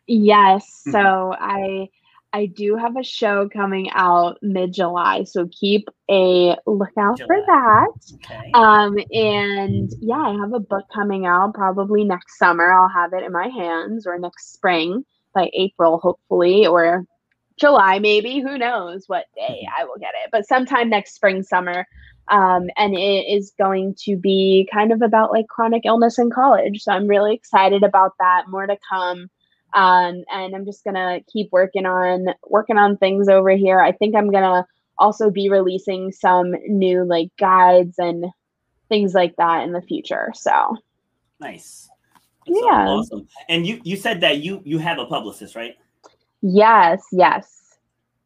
[0.10, 0.82] Yes.
[0.88, 0.92] Mm-hmm.
[0.92, 1.90] So I
[2.34, 7.28] I do have a show coming out mid July, so keep a lookout July.
[7.28, 7.88] for that.
[8.16, 8.52] Okay.
[8.54, 12.72] Um, and yeah, I have a book coming out probably next summer.
[12.72, 17.06] I'll have it in my hands or next spring by April, hopefully, or
[17.60, 18.40] July, maybe.
[18.40, 21.86] Who knows what day I will get it, but sometime next spring, summer.
[22.30, 26.84] Um, and it is going to be kind of about like chronic illness in college.
[26.84, 28.44] So I'm really excited about that.
[28.48, 29.32] More to come
[29.74, 34.16] um, and i'm just gonna keep working on working on things over here i think
[34.16, 34.66] i'm gonna
[34.98, 38.26] also be releasing some new like guides and
[38.90, 40.76] things like that in the future so
[41.40, 41.90] nice.
[42.48, 42.88] That's Yeah.
[42.88, 43.28] awesome.
[43.48, 45.76] And you you said that you you have a publicist, right?
[46.42, 47.78] yes yes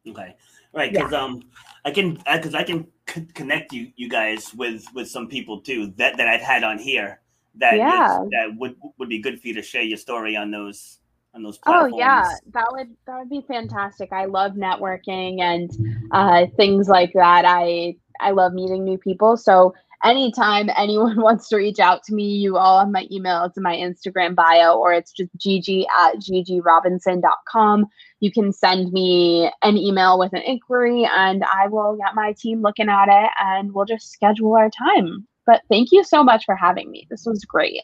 [0.08, 0.34] Okay.
[0.72, 1.40] Right, because um,
[1.84, 5.92] I can because I, can c- connect you you guys with with some people too
[5.98, 7.20] that that I've had on here
[7.56, 8.18] that Yeah.
[8.32, 10.98] that would would be good for you to share your story on those
[11.42, 12.28] those oh yeah.
[12.52, 14.12] that would that would be fantastic.
[14.12, 15.70] I love networking and
[16.12, 17.44] uh, things like that.
[17.44, 19.36] I i love meeting new people.
[19.36, 19.74] So
[20.04, 23.44] anytime anyone wants to reach out to me you all have my email.
[23.44, 27.86] It's in my instagram bio or it's just gigi at gigirobinson.com
[28.20, 32.62] you can send me an email with an inquiry and i will get my team
[32.62, 35.26] looking at it and we'll just schedule our time.
[35.46, 37.06] But thank you so much for having me.
[37.10, 37.82] This was great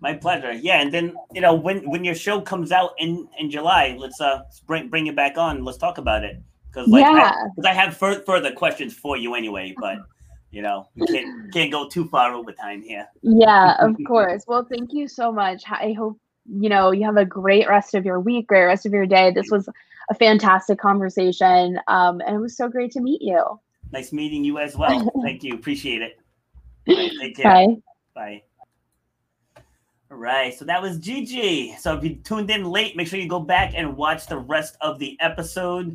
[0.00, 0.52] My pleasure.
[0.52, 4.20] Yeah, and then you know when when your show comes out in in July, let's
[4.20, 5.64] uh bring bring it back on.
[5.64, 7.32] Let's talk about it because like Yeah.
[7.54, 9.98] because I, have fur- further questions for you anyway, but
[10.50, 13.06] you know we can't can't go too far over time here.
[13.22, 14.44] Yeah, of course.
[14.46, 15.64] Well, thank you so much.
[15.70, 18.92] I hope you know you have a great rest of your week, great rest of
[18.92, 19.30] your day.
[19.30, 19.68] This was
[20.10, 23.42] a fantastic conversation, um, and it was so great to meet you.
[23.92, 25.10] Nice meeting you as well.
[25.22, 25.54] Thank you.
[25.54, 26.20] Appreciate it.
[26.86, 27.44] Right, take care.
[27.44, 27.76] Bye.
[28.14, 28.42] Bye.
[30.16, 31.76] Right, so that was Gigi.
[31.78, 34.74] So if you tuned in late, make sure you go back and watch the rest
[34.80, 35.94] of the episode.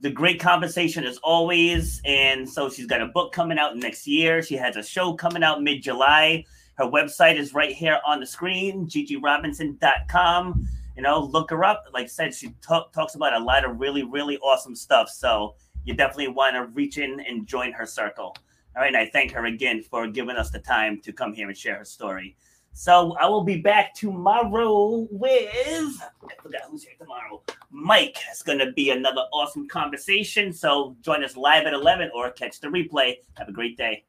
[0.00, 2.02] The great conversation as always.
[2.04, 4.42] And so she's got a book coming out next year.
[4.42, 6.44] She has a show coming out mid July.
[6.74, 10.68] Her website is right here on the screen, gigirobinson.com.
[10.94, 11.84] You know, look her up.
[11.94, 15.08] Like I said, she talk, talks about a lot of really, really awesome stuff.
[15.08, 15.54] So
[15.84, 18.36] you definitely want to reach in and join her circle.
[18.76, 21.48] All right, and I thank her again for giving us the time to come here
[21.48, 22.36] and share her story.
[22.72, 27.42] So I will be back tomorrow with I forgot who's here tomorrow.
[27.70, 28.18] Mike.
[28.30, 30.52] It's gonna be another awesome conversation.
[30.52, 33.16] So join us live at 11 or catch the replay.
[33.36, 34.04] Have a great day.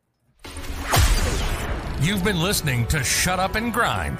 [2.01, 4.19] You've been listening to Shut Up and Grind.